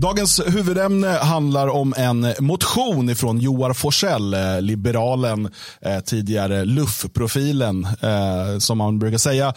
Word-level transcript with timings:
Dagens 0.00 0.40
huvudämne 0.46 1.08
handlar 1.08 1.68
om 1.68 1.94
en 1.96 2.34
motion 2.40 3.16
från 3.16 3.40
Joar 3.40 3.72
Forsell, 3.72 4.34
eh, 4.34 4.60
liberalen, 4.60 5.48
eh, 5.82 6.00
tidigare 6.00 6.64
luff-profilen, 6.64 7.84
eh, 7.84 8.58
som 8.58 8.78
man 8.78 8.98
brukar 8.98 9.18
säga. 9.18 9.54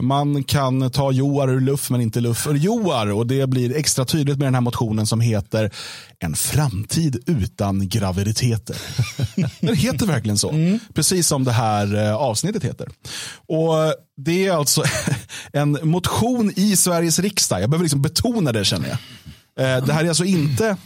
Man 0.00 0.44
kan 0.44 0.90
ta 0.90 1.12
Joar 1.12 1.48
ur 1.48 1.60
luff 1.60 1.90
men 1.90 2.00
inte 2.00 2.20
luff 2.20 2.46
ur 2.46 2.54
Joar 2.54 3.12
och 3.12 3.26
det 3.26 3.46
blir 3.46 3.76
extra 3.76 4.04
tydligt 4.04 4.38
med 4.38 4.46
den 4.46 4.54
här 4.54 4.60
motionen 4.60 5.06
som 5.06 5.20
heter 5.20 5.70
En 6.18 6.34
framtid 6.34 7.22
utan 7.26 7.88
graviditeter. 7.88 8.76
den 9.60 9.76
heter 9.76 10.06
verkligen 10.06 10.38
så, 10.38 10.50
mm. 10.50 10.78
precis 10.94 11.26
som 11.26 11.44
det 11.44 11.52
här 11.52 12.12
avsnittet 12.12 12.64
heter. 12.64 12.88
Och 13.46 13.74
Det 14.16 14.46
är 14.46 14.52
alltså 14.52 14.82
en 15.52 15.78
motion 15.82 16.52
i 16.56 16.76
Sveriges 16.76 17.18
riksdag, 17.18 17.62
jag 17.62 17.70
behöver 17.70 17.84
liksom 17.84 18.02
betona 18.02 18.52
det 18.52 18.64
känner 18.64 18.88
jag. 18.88 18.98
Eh, 19.60 19.84
det 19.86 19.92
här 19.92 20.04
är 20.04 20.08
alltså 20.08 20.24
inte, 20.24 20.76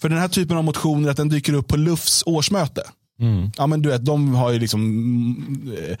för 0.00 0.08
den 0.08 0.18
här 0.18 0.28
typen 0.28 0.56
av 0.56 0.64
motioner, 0.64 1.10
att 1.10 1.16
den 1.16 1.28
dyker 1.28 1.52
upp 1.52 1.68
på 1.68 1.76
LUFs 1.76 2.22
årsmöte. 2.26 2.82
Mm. 3.20 3.50
Ja, 3.56 3.66
men 3.66 3.82
du 3.82 3.88
vet, 3.88 4.04
de 4.04 4.34
har 4.34 4.50
ju 4.50 4.58
liksom 4.58 5.72
äh, 5.90 5.96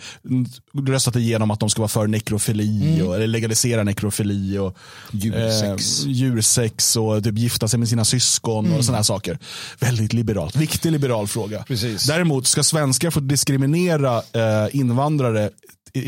röstat 0.86 1.16
igenom 1.16 1.50
att 1.50 1.60
de 1.60 1.70
ska 1.70 1.80
vara 1.80 1.88
för 1.88 2.06
nekrofili, 2.06 2.94
mm. 2.94 3.06
och, 3.06 3.14
eller 3.14 3.26
legalisera 3.26 3.82
nekrofili 3.82 4.58
och 4.58 4.76
djursex, 5.10 6.04
äh, 6.04 6.10
djursex 6.10 6.96
och 6.96 7.24
typ 7.24 7.38
gifta 7.38 7.68
sig 7.68 7.78
med 7.78 7.88
sina 7.88 8.04
syskon 8.04 8.66
mm. 8.66 8.78
och 8.78 8.84
sådana 8.84 9.04
saker. 9.04 9.38
Väldigt 9.80 10.12
liberalt, 10.12 10.56
viktig 10.56 10.92
liberal 10.92 11.28
fråga. 11.28 11.62
Precis. 11.62 12.06
Däremot 12.06 12.46
ska 12.46 12.62
svenskar 12.62 13.10
få 13.10 13.20
diskriminera 13.20 14.16
äh, 14.16 14.76
invandrare 14.76 15.50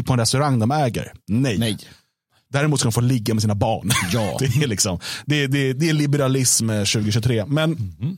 på 0.04 0.12
en 0.12 0.18
restaurang 0.18 0.58
de 0.58 0.70
äger? 0.70 1.12
Nej. 1.28 1.58
Nej. 1.58 1.78
Däremot 2.52 2.80
ska 2.80 2.86
de 2.86 2.92
få 2.92 3.00
ligga 3.00 3.34
med 3.34 3.42
sina 3.42 3.54
barn. 3.54 3.90
Ja. 4.12 4.36
det, 4.40 4.44
är 4.44 4.66
liksom, 4.66 4.98
det, 5.26 5.46
det, 5.46 5.72
det 5.72 5.88
är 5.88 5.92
liberalism 5.92 6.68
2023. 6.68 7.44
Men 7.46 7.72
mm. 7.72 8.16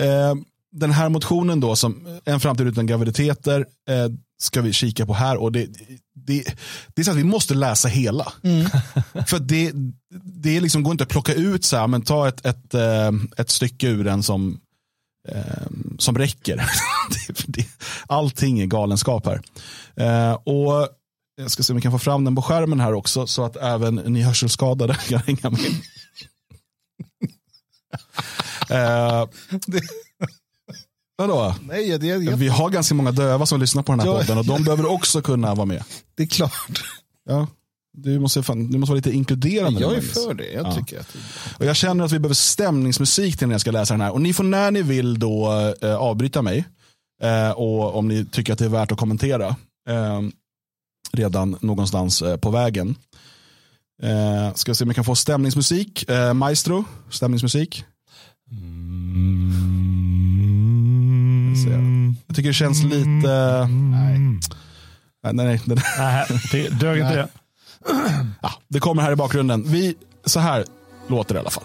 eh, 0.00 0.44
den 0.72 0.90
här 0.90 1.08
motionen 1.08 1.60
då, 1.60 1.76
som 1.76 2.20
En 2.24 2.40
framtid 2.40 2.66
utan 2.66 2.86
graviditeter, 2.86 3.66
eh, 3.88 4.08
ska 4.40 4.60
vi 4.60 4.72
kika 4.72 5.06
på 5.06 5.14
här. 5.14 5.36
Och 5.36 5.52
det, 5.52 5.68
det, 6.14 6.44
det 6.94 7.02
är 7.02 7.04
så 7.04 7.10
att 7.10 7.16
vi 7.16 7.24
måste 7.24 7.54
läsa 7.54 7.88
hela. 7.88 8.32
Mm. 8.42 8.66
För 9.26 9.38
det, 9.38 9.72
det 10.24 10.60
liksom 10.60 10.82
går 10.82 10.92
inte 10.92 11.04
att 11.04 11.10
plocka 11.10 11.34
ut, 11.34 11.64
så 11.64 11.76
här, 11.76 11.86
men 11.86 12.02
ta 12.02 12.28
ett, 12.28 12.46
ett, 12.46 12.74
eh, 12.74 13.10
ett 13.36 13.50
stycke 13.50 13.88
ur 13.88 14.04
den 14.04 14.22
som, 14.22 14.60
eh, 15.28 15.66
som 15.98 16.18
räcker. 16.18 16.70
allting 18.06 18.60
är 18.60 18.66
galenskap 18.66 19.26
här. 19.26 19.40
Eh, 19.96 20.32
och 20.32 20.88
jag 21.38 21.50
ska 21.50 21.62
se 21.62 21.72
om 21.72 21.76
vi 21.76 21.82
kan 21.82 21.92
få 21.92 21.98
fram 21.98 22.24
den 22.24 22.36
på 22.36 22.42
skärmen 22.42 22.80
här 22.80 22.92
också 22.92 23.26
så 23.26 23.44
att 23.44 23.56
även 23.56 23.94
ni 23.94 24.22
hörselskadade 24.22 24.94
kan 25.08 25.20
hänga 25.20 25.50
med. 25.50 25.60
uh, 28.70 29.28
vadå? 31.18 31.54
Nej, 31.62 31.98
det, 31.98 32.18
det, 32.18 32.36
Vi 32.36 32.48
har 32.48 32.70
ganska 32.70 32.94
många 32.94 33.12
döva 33.12 33.46
som 33.46 33.60
lyssnar 33.60 33.82
på 33.82 33.92
den 33.92 34.00
här 34.00 34.06
ja, 34.06 34.18
podden 34.18 34.38
och 34.38 34.44
de 34.44 34.64
behöver 34.64 34.86
också 34.86 35.22
kunna 35.22 35.54
vara 35.54 35.66
med. 35.66 35.84
Det 36.14 36.22
är 36.22 36.26
klart. 36.26 36.84
Ja. 37.28 37.46
Du 37.92 38.18
måste, 38.18 38.42
fan, 38.42 38.70
du 38.70 38.78
måste 38.78 38.90
vara 38.90 38.96
lite 38.96 39.10
inkluderande. 39.10 39.80
Jag 39.80 39.94
är 39.94 40.00
för 40.00 40.34
det. 40.34 40.52
Jag, 40.52 40.66
ja. 40.66 40.72
tycker 40.74 41.00
att... 41.00 41.16
och 41.58 41.64
jag 41.64 41.76
känner 41.76 42.04
att 42.04 42.12
vi 42.12 42.18
behöver 42.18 42.34
stämningsmusik 42.34 43.38
till 43.38 43.48
när 43.48 43.54
jag 43.54 43.60
ska 43.60 43.70
läsa 43.70 43.94
den 43.94 44.00
här. 44.00 44.12
Och 44.12 44.20
ni 44.20 44.32
får 44.32 44.44
när 44.44 44.70
ni 44.70 44.82
vill 44.82 45.18
då 45.18 45.52
eh, 45.82 45.94
avbryta 45.94 46.42
mig. 46.42 46.64
Eh, 47.22 47.50
och 47.50 47.96
om 47.96 48.08
ni 48.08 48.24
tycker 48.24 48.52
att 48.52 48.58
det 48.58 48.64
är 48.64 48.68
värt 48.68 48.92
att 48.92 48.98
kommentera. 48.98 49.56
Redan 51.12 51.56
någonstans 51.60 52.22
eh, 52.22 52.36
på 52.36 52.50
vägen. 52.50 52.96
Eh, 54.02 54.54
ska 54.54 54.74
se 54.74 54.84
om 54.84 54.88
jag 54.88 54.96
kan 54.96 55.04
få 55.04 55.14
stämningsmusik. 55.14 56.10
Eh, 56.10 56.34
Maestro, 56.34 56.84
stämningsmusik. 57.10 57.84
Mm. 58.50 58.98
Jag 62.26 62.36
tycker 62.36 62.48
det 62.48 62.54
känns 62.54 62.84
lite... 62.84 63.68
Nej. 63.68 64.18
Nej, 65.22 65.32
nej, 65.32 65.60
nej. 65.64 65.78
nej 65.98 66.26
det 66.52 66.68
dög 66.68 67.00
inte 67.00 67.16
det. 67.16 67.28
Ja, 68.42 68.52
det 68.68 68.80
kommer 68.80 69.02
här 69.02 69.12
i 69.12 69.16
bakgrunden. 69.16 69.64
Vi, 69.66 69.94
så 70.24 70.40
här 70.40 70.64
låter 71.08 71.34
det 71.34 71.38
i 71.38 71.40
alla 71.40 71.50
fall. 71.50 71.64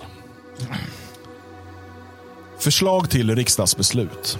Förslag 2.60 3.10
till 3.10 3.36
riksdagsbeslut. 3.36 4.40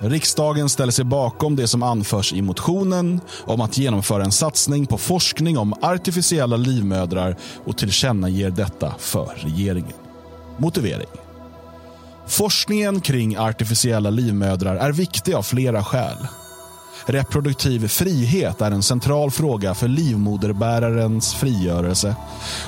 Riksdagen 0.00 0.68
ställer 0.68 0.92
sig 0.92 1.04
bakom 1.04 1.56
det 1.56 1.68
som 1.68 1.82
anförs 1.82 2.32
i 2.32 2.42
motionen 2.42 3.20
om 3.44 3.60
att 3.60 3.78
genomföra 3.78 4.24
en 4.24 4.32
satsning 4.32 4.86
på 4.86 4.98
forskning 4.98 5.58
om 5.58 5.74
artificiella 5.82 6.56
livmödrar 6.56 7.36
och 7.64 7.78
tillkännager 7.78 8.50
detta 8.50 8.94
för 8.98 9.32
regeringen. 9.36 9.96
Motivering. 10.56 11.08
Forskningen 12.26 13.00
kring 13.00 13.36
artificiella 13.36 14.10
livmödrar 14.10 14.76
är 14.76 14.92
viktig 14.92 15.34
av 15.34 15.42
flera 15.42 15.84
skäl. 15.84 16.26
Reproduktiv 17.06 17.88
frihet 17.88 18.60
är 18.60 18.70
en 18.70 18.82
central 18.82 19.30
fråga 19.30 19.74
för 19.74 19.88
livmoderbärarens 19.88 21.34
frigörelse. 21.34 22.16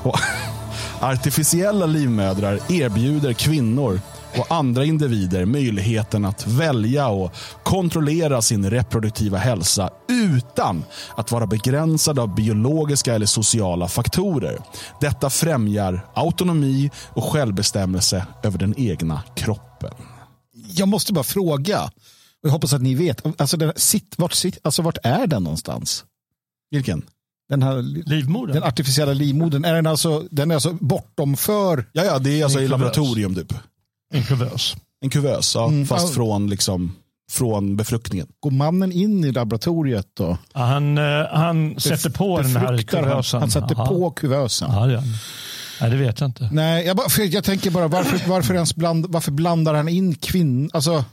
Och 0.02 0.19
artificiella 1.00 1.86
livmödrar 1.86 2.60
erbjuder 2.69 3.32
kvinnor 3.32 4.00
och 4.38 4.52
andra 4.52 4.84
individer 4.84 5.44
möjligheten 5.44 6.24
att 6.24 6.46
välja 6.46 7.08
och 7.08 7.32
kontrollera 7.62 8.42
sin 8.42 8.70
reproduktiva 8.70 9.38
hälsa 9.38 9.91
utan 10.08 10.84
att 11.16 11.32
vara 11.32 11.46
begränsad 11.46 12.18
av 12.18 12.34
biologiska 12.34 13.14
eller 13.14 13.26
sociala 13.26 13.88
faktorer. 13.88 14.58
Detta 15.00 15.30
främjar 15.30 16.06
autonomi 16.14 16.90
och 17.08 17.24
självbestämmelse 17.24 18.26
över 18.42 18.58
den 18.58 18.74
egna 18.76 19.22
kroppen. 19.36 19.94
Jag 20.52 20.88
måste 20.88 21.12
bara 21.12 21.24
fråga, 21.24 21.90
jag 22.42 22.50
hoppas 22.50 22.72
att 22.72 22.82
ni 22.82 22.94
vet, 22.94 23.40
alltså, 23.40 23.56
den, 23.56 23.72
sitt, 23.76 24.14
vart, 24.19 24.32
sitt, 24.32 24.58
alltså 24.62 24.82
vart 24.82 24.98
är 25.02 25.26
den 25.26 25.42
någonstans? 25.42 26.04
Vilken? 26.70 27.02
Den 27.48 27.62
här 27.62 27.82
livmodern? 28.08 28.54
Den 28.54 28.62
artificiella 28.62 29.12
livmodern. 29.12 29.64
Är 29.64 29.74
den 29.74 29.86
alltså, 29.86 30.24
den 30.30 30.50
är 30.50 30.54
alltså 30.54 30.72
bortom 30.80 31.36
för? 31.36 31.84
Ja, 31.92 32.04
ja, 32.04 32.19
det 32.19 32.40
är 32.40 32.44
alltså 32.44 32.60
i 32.60 32.69
laboratorium 32.69 33.34
typ. 33.34 33.54
En 34.10 34.25
kuvös. 34.25 34.76
En 35.00 35.10
kuvös, 35.10 35.54
ja, 35.54 35.69
mm, 35.69 35.87
fast 35.87 36.15
från, 36.15 36.50
liksom, 36.50 36.97
från 37.31 37.76
befruktningen. 37.76 38.26
Går 38.41 38.50
mannen 38.50 38.93
in 38.93 39.25
i 39.25 39.32
laboratoriet 39.32 40.06
då? 40.15 40.38
Ja, 40.54 40.60
han, 40.60 40.98
eh, 40.98 41.26
han 41.32 41.81
sätter 41.81 42.10
på 42.10 42.43
den 42.43 42.56
här 42.56 42.78
kuvösen. 42.78 43.41
Han, 43.41 43.43
han 43.43 43.50
sätter 43.50 43.75
Aha. 43.75 43.87
på 43.87 44.10
kuvösen. 44.10 44.70
Ja, 44.72 44.87
det, 44.87 45.03
Nej, 45.81 45.91
det 45.91 45.97
vet 45.97 46.20
jag 46.20 46.28
inte. 46.28 46.49
Nej, 46.53 46.87
jag, 46.87 46.97
bara, 46.97 47.25
jag 47.25 47.44
tänker 47.44 47.70
bara 47.70 47.88
varför, 47.88 48.28
varför, 48.28 48.54
ens 48.54 48.76
bland, 48.76 49.06
varför 49.09 49.32
blandar 49.32 49.75
han 49.75 49.88
in 49.88 50.15
kvinnor? 50.15 50.70
Alltså, 50.72 51.04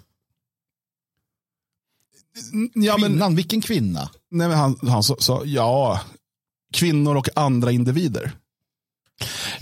ja, 2.74 2.96
kvinnan, 2.98 3.36
vilken 3.36 3.62
kvinna? 3.62 4.10
Nej, 4.32 4.48
men 4.48 4.58
han, 4.58 4.80
han 4.82 5.04
sa, 5.04 5.42
ja, 5.46 6.02
kvinnor 6.74 7.16
och 7.16 7.30
andra 7.36 7.72
individer. 7.72 8.32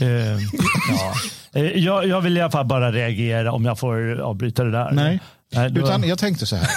Uh, 0.01 0.41
ja. 0.89 1.13
Eh, 1.55 1.63
jag, 1.63 2.07
jag 2.07 2.21
vill 2.21 2.37
i 2.37 2.41
alla 2.41 2.51
fall 2.51 2.65
bara 2.65 2.91
reagera 2.91 3.51
om 3.51 3.65
jag 3.65 3.79
får 3.79 4.21
avbryta 4.21 4.63
det 4.63 4.71
där. 4.71 4.91
Nej, 4.91 5.19
Nej 5.53 5.69
då... 5.69 5.81
utan 5.81 6.07
jag 6.07 6.19
tänkte 6.19 6.45
så 6.45 6.55
här. 6.55 6.67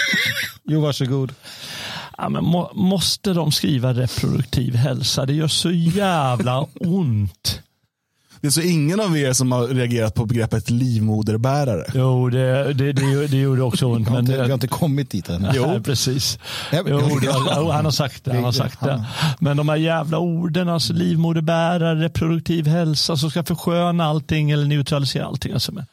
jo, 0.64 0.80
varsågod. 0.80 1.32
Ja, 2.18 2.28
men 2.28 2.44
må, 2.44 2.70
måste 2.74 3.32
de 3.32 3.52
skriva 3.52 3.92
reproduktiv 3.92 4.74
hälsa? 4.74 5.26
Det 5.26 5.32
gör 5.32 5.48
så 5.48 5.70
jävla 5.70 6.66
ont. 6.74 7.62
Det 8.40 8.46
är 8.46 8.50
så 8.50 8.60
ingen 8.60 9.00
av 9.00 9.18
er 9.18 9.32
som 9.32 9.52
har 9.52 9.66
reagerat 9.66 10.14
på 10.14 10.26
begreppet 10.26 10.70
livmoderbärare. 10.70 11.84
Jo, 11.94 12.28
det, 12.28 12.72
det, 12.72 12.92
det, 12.92 13.26
det 13.26 13.36
gjorde 13.36 13.62
också 13.62 13.86
ont. 13.86 14.08
Vi 14.08 14.12
har, 14.12 14.18
inte, 14.18 14.52
inte 14.52 14.68
kommit 14.68 15.10
dit 15.10 15.28
än. 15.28 15.46
Jo, 15.54 15.80
precis. 15.84 16.38
Jo, 16.72 17.18
det, 17.22 17.32
han 17.72 17.84
har 17.84 17.90
sagt 17.90 18.24
det. 18.24 18.34
Han 18.34 18.44
har 18.44 18.52
sagt 18.52 18.80
det. 18.80 19.04
Men 19.38 19.56
de 19.56 19.68
här 19.68 19.76
jävla 19.76 20.18
orden, 20.18 20.68
alltså 20.68 20.92
livmoderbärare, 20.92 22.04
reproduktiv 22.04 22.66
hälsa 22.66 23.16
som 23.16 23.30
ska 23.30 23.44
försköna 23.44 24.04
allting 24.04 24.50
eller 24.50 24.66
neutralisera 24.66 25.26
allting. 25.26 25.52
Alltså, 25.52 25.72
men, 25.72 25.86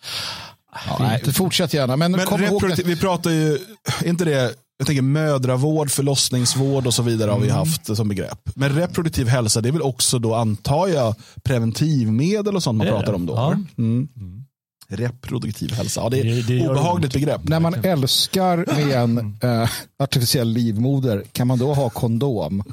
ja, 0.87 0.97
nej, 0.99 1.33
fortsätt 1.33 1.73
gärna. 1.73 1.95
Men, 1.95 2.11
men 2.11 2.25
kom 2.25 2.43
ihåg 2.43 2.63
vi 2.85 2.95
pratar 2.95 3.31
ju, 3.31 3.57
inte 4.05 4.25
det 4.25 4.66
jag 4.77 4.87
tänker 4.87 5.01
mödravård, 5.01 5.91
förlossningsvård 5.91 6.87
och 6.87 6.93
så 6.93 7.03
vidare 7.03 7.31
har 7.31 7.39
vi 7.39 7.49
mm. 7.49 7.57
haft 7.57 7.95
som 7.95 8.07
begrepp. 8.07 8.49
Men 8.55 8.69
reproduktiv 8.69 9.27
hälsa, 9.27 9.61
det 9.61 9.69
är 9.69 9.71
väl 9.73 9.81
också 9.81 10.19
då 10.19 10.35
antar 10.35 10.87
jag 10.87 11.15
preventivmedel 11.43 12.55
och 12.55 12.63
sånt 12.63 12.77
man 12.77 12.87
pratar 12.87 13.13
om 13.13 13.25
då? 13.25 13.33
Ja. 13.33 13.51
Mm. 13.77 14.07
mm. 14.15 14.43
Reproduktiv 14.89 15.71
hälsa, 15.71 16.01
ja, 16.01 16.09
det 16.09 16.19
är 16.19 16.39
ett 16.39 16.69
obehagligt 16.69 17.13
begrepp. 17.13 17.43
När 17.43 17.59
man 17.59 17.73
älskar 17.73 18.57
med 18.57 18.91
en 18.91 19.37
äh, 19.41 19.69
artificiell 19.99 20.49
livmoder, 20.49 21.23
kan 21.31 21.47
man 21.47 21.59
då 21.59 21.73
ha 21.73 21.89
kondom? 21.89 22.63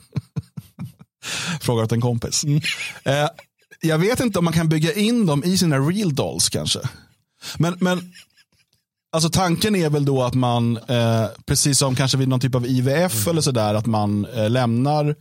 Frågar 1.60 1.84
åt 1.84 1.92
en 1.92 2.00
kompis. 2.00 2.44
Mm. 2.44 2.60
Eh, 3.04 3.28
jag 3.80 3.98
vet 3.98 4.20
inte 4.20 4.38
om 4.38 4.44
man 4.44 4.54
kan 4.54 4.68
bygga 4.68 4.92
in 4.92 5.26
dem 5.26 5.44
i 5.44 5.58
sina 5.58 5.78
real 5.78 6.14
dolls 6.14 6.48
kanske. 6.48 6.80
Men, 7.58 7.76
men 7.80 8.12
Alltså 9.14 9.30
tanken 9.30 9.76
är 9.76 9.90
väl 9.90 10.04
då 10.04 10.22
att 10.22 10.34
man, 10.34 10.76
eh, 10.76 11.26
precis 11.46 11.78
som 11.78 11.96
kanske 11.96 12.18
vid 12.18 12.28
någon 12.28 12.40
typ 12.40 12.54
av 12.54 12.66
IVF 12.66 13.14
mm. 13.14 13.30
eller 13.30 13.40
sådär, 13.40 13.74
att 13.74 13.86
man 13.86 14.26
eh, 14.36 14.50
lämnar 14.50 15.14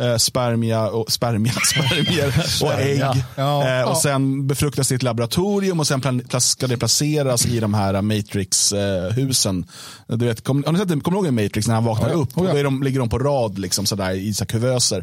eh, 0.00 0.16
spermia 0.16 0.88
och, 0.88 1.12
spermia, 1.12 1.52
spermier 1.66 2.46
och 2.62 2.72
ägg. 2.72 2.98
Ja, 3.36 3.64
eh, 3.64 3.70
ja. 3.70 3.86
och 3.86 3.96
sen 3.96 4.46
befruktas 4.46 4.92
i 4.92 4.94
ett 4.94 5.02
laboratorium 5.02 5.80
och 5.80 5.86
sen 5.86 6.22
ska 6.40 6.66
det 6.66 6.76
placeras 6.76 7.46
i 7.46 7.60
de 7.60 7.74
här 7.74 8.02
Matrix-husen. 8.02 9.66
du 10.06 10.26
vet, 10.26 10.44
kom, 10.44 10.64
har 10.64 10.72
ni 10.72 10.78
sett 10.78 10.88
det? 10.88 11.00
Kommer 11.00 11.18
du 11.18 11.26
ihåg 11.26 11.34
Matrix 11.34 11.66
när 11.66 11.74
han 11.74 11.84
vaknar 11.84 12.08
Ja, 12.08 12.14
upp? 12.14 12.38
Oh. 12.38 12.48
Och 12.48 12.56
då 12.56 12.62
de, 12.62 12.82
ligger 12.82 12.98
de 12.98 13.08
på 13.08 13.18
rad 13.18 13.58
liksom, 13.58 13.86
sådär, 13.86 14.10
i 14.10 14.34
så 14.34 14.46
kuvöser. 14.46 14.98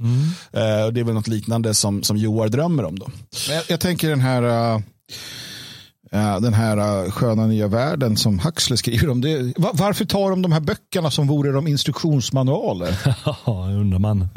Eh, 0.51 0.85
och 0.85 0.93
det 0.93 0.99
är 0.99 1.03
väl 1.03 1.13
något 1.13 1.27
liknande 1.27 1.73
som, 1.73 2.03
som 2.03 2.17
Joar 2.17 2.47
drömmer 2.47 2.85
om. 2.85 2.99
Då. 2.99 3.07
Jag, 3.49 3.63
jag 3.67 3.79
tänker 3.79 4.09
den 4.09 4.21
här, 4.21 4.73
uh, 4.75 4.81
den 6.41 6.53
här 6.53 7.03
uh, 7.06 7.12
sköna 7.12 7.47
nya 7.47 7.67
världen 7.67 8.17
som 8.17 8.39
Huxley 8.39 8.77
skriver 8.77 9.09
om. 9.09 9.21
Det, 9.21 9.53
va- 9.57 9.71
varför 9.73 10.06
tar 10.06 10.29
de 10.29 10.41
de 10.41 10.51
här 10.51 10.59
böckerna 10.59 11.12
som 11.12 11.27
vore 11.27 11.51
de 11.51 11.67
instruktionsmanualer? 11.67 12.97
Ja, 13.45 13.67
undrar 13.69 14.00
man. 14.00 14.27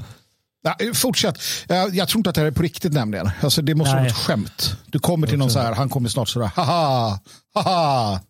Nej, 0.65 0.95
fortsätt. 0.95 1.39
Uh, 1.71 1.77
jag 1.97 2.09
tror 2.09 2.19
inte 2.21 2.31
att 2.31 2.35
det 2.35 2.41
här 2.41 2.47
är 2.49 2.53
på 2.53 2.63
riktigt 2.63 2.93
nämligen. 2.93 3.31
Alltså, 3.41 3.63
det 3.63 3.75
måste 3.75 3.91
vara 3.93 4.01
Nej. 4.03 4.11
ett 4.11 4.17
skämt. 4.17 4.77
Du 4.87 4.99
kommer 4.99 5.27
till 5.27 5.39
någon 5.39 5.51
så 5.51 5.59
här, 5.59 5.73
han 5.75 5.89
kommer 5.89 6.09
snart 6.09 6.29
sådär, 6.29 6.51
haha, 6.57 7.19
haha, 7.55 8.21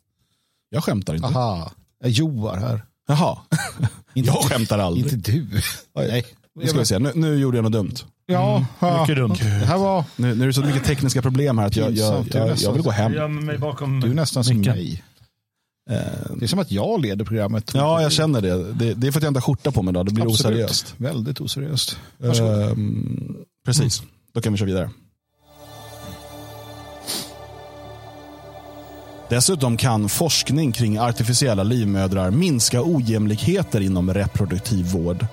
Jag 0.71 0.85
skämtar 0.85 1.15
inte. 1.15 1.27
haha. 1.29 1.71
Jag 2.00 2.11
Joar 2.11 2.56
här. 2.56 2.83
Jaha. 3.09 3.39
Jag 4.15 4.35
skämtar 4.45 4.79
aldrig. 4.79 5.12
Inte 5.12 5.31
du. 5.33 5.47
Nej. 5.97 6.27
Nu 6.55 6.67
ska 6.67 6.79
vi 6.79 6.85
se, 6.87 6.99
nu, 6.99 7.12
nu 7.15 7.39
gjorde 7.39 7.56
jag 7.59 7.62
något 7.62 7.73
dumt. 7.73 7.95
Ja, 8.31 8.67
ja. 8.81 9.01
Mycket 9.01 9.17
dumt. 9.17 9.35
Det 9.41 9.45
här 9.67 9.79
var, 9.79 10.05
Nu, 10.17 10.35
nu 10.35 10.43
är 10.43 10.47
det 10.47 10.53
så 10.53 10.61
mycket 10.61 10.85
tekniska 10.85 11.23
problem 11.23 11.59
här 11.59 11.67
att 11.67 11.77
jag, 11.77 11.93
jag, 11.93 12.27
jag, 12.31 12.57
jag 12.57 12.73
vill 12.73 12.83
gå 12.83 12.91
hem. 12.91 13.13
Du 14.01 14.11
är 14.11 14.15
nästan 14.15 14.45
som 14.45 14.59
micken. 14.59 14.77
mig. 14.77 15.03
Det 16.35 16.45
är 16.45 16.47
som 16.47 16.59
att 16.59 16.71
jag 16.73 17.01
leder 17.01 17.25
programmet. 17.25 17.71
Ja, 17.75 18.03
jag 18.03 18.13
känner 18.13 18.41
det. 18.41 18.73
det. 18.73 18.95
Det 18.95 19.07
är 19.07 19.13
för 19.13 19.19
att 19.19 19.23
jag 19.23 19.31
inte 19.31 19.41
har 19.41 19.43
skjorta 19.43 19.73
på 19.73 19.83
mig 19.83 19.93
idag. 19.93 20.07
Det 20.07 20.13
blir 20.13 20.25
Absolut. 20.25 20.55
oseriöst. 20.55 20.95
Väldigt 20.97 21.41
oseriöst. 21.41 21.99
Ehm, 22.23 23.37
precis, 23.65 24.03
då 24.35 24.41
kan 24.41 24.53
vi 24.53 24.59
köra 24.59 24.67
vidare. 24.67 24.91
Dessutom 29.29 29.77
kan 29.77 30.09
forskning 30.09 30.73
kring 30.73 30.99
artificiella 30.99 31.63
livmödrar 31.63 32.31
minska 32.31 32.83
ojämlikheter 32.85 33.81
inom 33.81 34.15
reproduktiv 34.15 34.87
vård. 34.87 35.27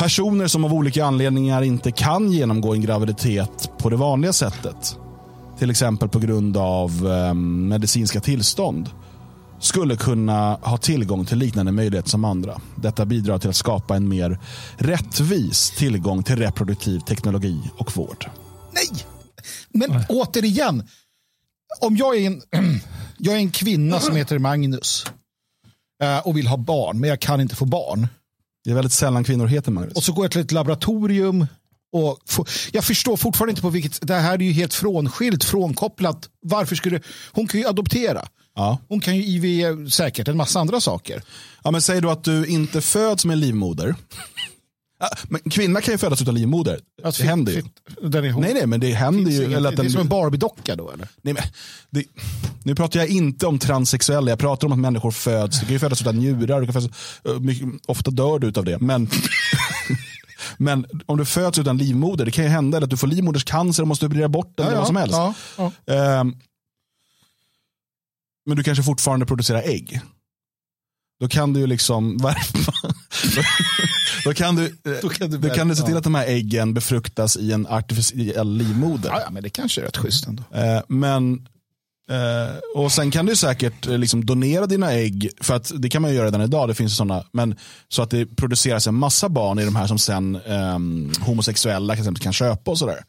Personer 0.00 0.46
som 0.46 0.64
av 0.64 0.74
olika 0.74 1.04
anledningar 1.04 1.62
inte 1.62 1.92
kan 1.92 2.32
genomgå 2.32 2.74
en 2.74 2.80
graviditet 2.80 3.70
på 3.78 3.90
det 3.90 3.96
vanliga 3.96 4.32
sättet, 4.32 4.96
till 5.58 5.70
exempel 5.70 6.08
på 6.08 6.18
grund 6.18 6.56
av 6.56 7.06
ehm, 7.06 7.68
medicinska 7.68 8.20
tillstånd, 8.20 8.90
skulle 9.58 9.96
kunna 9.96 10.54
ha 10.54 10.76
tillgång 10.78 11.24
till 11.24 11.38
liknande 11.38 11.72
möjligheter 11.72 12.10
som 12.10 12.24
andra. 12.24 12.60
Detta 12.76 13.06
bidrar 13.06 13.38
till 13.38 13.50
att 13.50 13.56
skapa 13.56 13.96
en 13.96 14.08
mer 14.08 14.38
rättvis 14.78 15.70
tillgång 15.70 16.22
till 16.22 16.36
reproduktiv 16.36 17.00
teknologi 17.00 17.60
och 17.76 17.96
vård. 17.96 18.30
Nej! 18.72 19.04
Men 19.68 20.04
återigen, 20.08 20.88
om 21.80 21.96
jag 21.96 22.16
är 22.16 22.26
en, 22.26 22.42
jag 23.18 23.34
är 23.34 23.38
en 23.38 23.50
kvinna 23.50 24.00
som 24.00 24.16
heter 24.16 24.38
Magnus 24.38 25.06
eh, 26.02 26.18
och 26.18 26.36
vill 26.36 26.46
ha 26.46 26.56
barn, 26.56 27.00
men 27.00 27.10
jag 27.10 27.20
kan 27.20 27.40
inte 27.40 27.56
få 27.56 27.64
barn. 27.64 28.08
Det 28.64 28.70
är 28.70 28.74
väldigt 28.74 28.92
sällan 28.92 29.24
kvinnor 29.24 29.46
heter 29.46 29.70
Magnus. 29.72 29.92
Och 29.96 30.04
så 30.04 30.12
går 30.12 30.24
jag 30.24 30.32
till 30.32 30.40
ett 30.40 30.52
laboratorium 30.52 31.46
och 31.92 32.18
får, 32.26 32.48
jag 32.72 32.84
förstår 32.84 33.16
fortfarande 33.16 33.50
inte 33.50 33.62
på 33.62 33.70
vilket, 33.70 34.06
det 34.06 34.14
här 34.14 34.34
är 34.34 34.42
ju 34.42 34.52
helt 34.52 34.74
frånskilt, 34.74 35.44
frånkopplat. 35.44 36.28
Varför 36.42 36.76
skulle, 36.76 37.00
hon 37.32 37.48
kan 37.48 37.60
ju 37.60 37.66
adoptera. 37.66 38.28
Ja. 38.54 38.78
Hon 38.88 39.00
kan 39.00 39.16
ju 39.16 39.22
IV 39.24 39.88
säkert 39.88 40.28
en 40.28 40.36
massa 40.36 40.60
andra 40.60 40.80
saker. 40.80 41.22
Ja, 41.64 41.70
men 41.70 41.82
säg 41.82 42.00
då 42.00 42.10
att 42.10 42.24
du 42.24 42.46
inte 42.46 42.80
föds 42.80 43.24
med 43.24 43.38
livmoder. 43.38 43.94
Ja, 45.00 45.08
Men 45.28 45.40
kvinna 45.40 45.80
kan 45.80 45.94
ju 45.94 45.98
födas 45.98 46.22
utan 46.22 46.34
livmoder. 46.34 46.80
Att 47.02 47.18
det 47.18 47.24
händer 47.24 47.52
ju. 47.52 47.62
Den 48.02 48.24
är 48.24 48.30
hon. 48.30 48.42
Nej, 48.42 48.54
nej, 48.54 48.66
men 48.66 48.80
det 48.80 48.92
händer 48.92 49.30
ju. 49.30 49.44
Eller 49.44 49.68
att 49.68 49.76
det 49.76 49.82
är 49.82 49.84
den, 49.84 49.90
som 49.90 50.00
en 50.00 50.08
Barbie-docka 50.08 50.76
då 50.76 50.90
eller? 50.90 51.08
nej, 51.22 51.34
men, 51.34 51.42
det, 51.90 52.04
nu 52.62 52.74
pratar 52.74 53.00
jag 53.00 53.08
inte 53.08 53.46
om 53.46 53.58
transsexuella. 53.58 54.30
Jag 54.30 54.38
pratar 54.38 54.66
om 54.66 54.72
att 54.72 54.78
människor 54.78 55.10
föds. 55.10 55.60
Du 55.60 55.66
kan 55.66 55.72
ju 55.72 55.78
födas 55.78 56.00
utan 56.00 56.16
njurar. 56.16 56.60
Du 56.60 56.72
födas, 56.72 56.90
mycket, 57.40 57.68
ofta 57.86 58.10
dör 58.10 58.38
du 58.38 58.46
utav 58.46 58.64
det. 58.64 58.78
Men, 58.80 59.08
men 60.56 60.86
om 61.06 61.18
du 61.18 61.24
föds 61.24 61.58
utan 61.58 61.78
livmoder, 61.78 62.24
det 62.24 62.30
kan 62.30 62.44
ju 62.44 62.50
hända 62.50 62.78
att 62.78 62.90
du 62.90 62.96
får 62.96 63.06
livmoderscancer 63.06 63.82
och 63.82 63.88
måste 63.88 64.06
operera 64.06 64.28
bort 64.28 64.52
den. 64.56 64.66
eller 64.66 64.78
vad 64.78 64.86
som 64.86 64.96
helst. 64.96 65.16
Ja, 65.16 65.34
ja. 65.56 65.72
Ehm, 65.94 66.36
men 68.46 68.56
du 68.56 68.62
kanske 68.62 68.84
fortfarande 68.84 69.26
producerar 69.26 69.62
ägg. 69.62 70.00
Då 71.20 71.28
kan 71.28 71.52
du 71.52 71.60
ju 71.60 71.66
liksom 71.66 72.16
värpa. 72.22 72.72
då 74.24 74.34
kan 74.34 74.56
du, 74.56 74.76
Då 75.02 75.08
kan 75.08 75.30
du 75.30 75.38
då 75.38 75.48
kan 75.48 75.68
du 75.68 75.76
se 75.76 75.82
till 75.86 75.96
att 75.96 76.04
de 76.04 76.14
här 76.14 76.26
äggen 76.26 76.74
befruktas 76.74 77.36
i 77.36 77.52
en 77.52 77.66
artificiell 77.66 78.56
livmoder. 78.56 79.08
Ja, 79.08 79.30
men 79.30 79.42
det 79.42 79.50
kanske 79.50 79.80
är 79.80 79.84
rätt 79.84 79.96
schysst 79.96 80.26
ändå. 80.26 80.42
Eh, 80.54 80.80
men 80.88 81.32
eh, 82.10 82.56
och 82.82 82.92
sen 82.92 83.10
kan 83.10 83.26
du 83.26 83.36
säkert 83.36 83.86
eh, 83.86 83.98
liksom 83.98 84.26
donera 84.26 84.66
dina 84.66 84.92
ägg, 84.92 85.30
för 85.40 85.54
att 85.56 85.72
det 85.74 85.88
kan 85.88 86.02
man 86.02 86.10
ju 86.10 86.16
göra 86.16 86.26
redan 86.26 86.42
idag, 86.42 86.68
det 86.68 86.74
finns 86.74 86.96
sådana, 86.96 87.24
men 87.32 87.56
så 87.88 88.02
att 88.02 88.10
det 88.10 88.36
produceras 88.36 88.86
en 88.86 88.94
massa 88.94 89.28
barn 89.28 89.58
i 89.58 89.64
de 89.64 89.76
här 89.76 89.86
som 89.86 89.98
sen 89.98 90.36
ehm, 90.46 91.12
homosexuella 91.20 91.94
exempel 91.94 92.22
kan 92.22 92.32
köpa 92.32 92.70
och 92.70 92.78
sådär. 92.78 93.04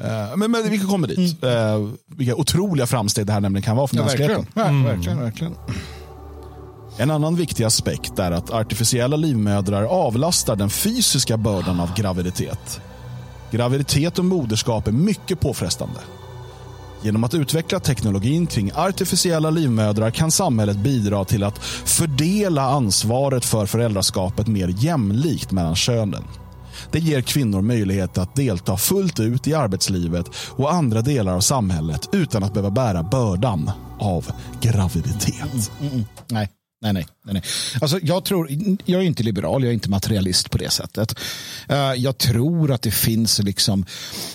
Eh, 0.00 0.36
men, 0.36 0.50
men 0.50 0.70
vi 0.70 0.78
kommer 0.78 1.08
dit. 1.08 1.44
Eh, 1.44 1.88
vilka 2.16 2.34
otroliga 2.34 2.86
framsteg 2.86 3.26
det 3.26 3.32
här 3.32 3.40
nämligen 3.40 3.62
kan 3.62 3.76
vara 3.76 3.86
för 3.86 3.96
Ja, 3.96 4.02
mänskligheten. 4.02 4.46
verkligen. 4.54 4.82
Ja, 4.84 4.88
verkligen, 4.92 5.18
verkligen. 5.20 5.54
En 6.98 7.10
annan 7.10 7.36
viktig 7.36 7.64
aspekt 7.64 8.18
är 8.18 8.30
att 8.30 8.50
artificiella 8.50 9.16
livmödrar 9.16 9.82
avlastar 9.82 10.56
den 10.56 10.70
fysiska 10.70 11.36
bördan 11.36 11.80
av 11.80 11.94
graviditet. 11.94 12.80
Graviditet 13.50 14.18
och 14.18 14.24
moderskap 14.24 14.88
är 14.88 14.92
mycket 14.92 15.40
påfrestande. 15.40 16.00
Genom 17.02 17.24
att 17.24 17.34
utveckla 17.34 17.80
teknologin 17.80 18.46
kring 18.46 18.72
artificiella 18.74 19.50
livmödrar 19.50 20.10
kan 20.10 20.30
samhället 20.30 20.76
bidra 20.76 21.24
till 21.24 21.44
att 21.44 21.58
fördela 21.84 22.62
ansvaret 22.62 23.44
för 23.44 23.66
föräldraskapet 23.66 24.46
mer 24.46 24.74
jämlikt 24.78 25.52
mellan 25.52 25.76
könen. 25.76 26.24
Det 26.90 26.98
ger 26.98 27.20
kvinnor 27.20 27.62
möjlighet 27.62 28.18
att 28.18 28.34
delta 28.34 28.76
fullt 28.76 29.20
ut 29.20 29.46
i 29.46 29.54
arbetslivet 29.54 30.26
och 30.36 30.72
andra 30.72 31.02
delar 31.02 31.34
av 31.34 31.40
samhället 31.40 32.08
utan 32.12 32.42
att 32.42 32.52
behöva 32.54 32.70
bära 32.70 33.02
bördan 33.02 33.70
av 33.98 34.26
graviditet. 34.60 35.42
Mm, 35.42 35.62
mm, 35.80 35.92
mm. 35.92 36.04
Nej. 36.28 36.48
Nej, 36.86 36.92
nej, 36.92 37.06
nej, 37.24 37.34
nej. 37.34 37.42
Alltså, 37.80 37.98
jag, 38.02 38.24
tror, 38.24 38.48
jag 38.84 39.02
är 39.02 39.06
inte 39.06 39.22
liberal, 39.22 39.62
jag 39.62 39.70
är 39.70 39.74
inte 39.74 39.90
materialist 39.90 40.50
på 40.50 40.58
det 40.58 40.70
sättet. 40.70 41.18
Eh, 41.68 41.92
jag 41.96 42.18
tror 42.18 42.72
att 42.72 42.82
det 42.82 42.90
finns 42.90 43.38
liksom 43.38 43.86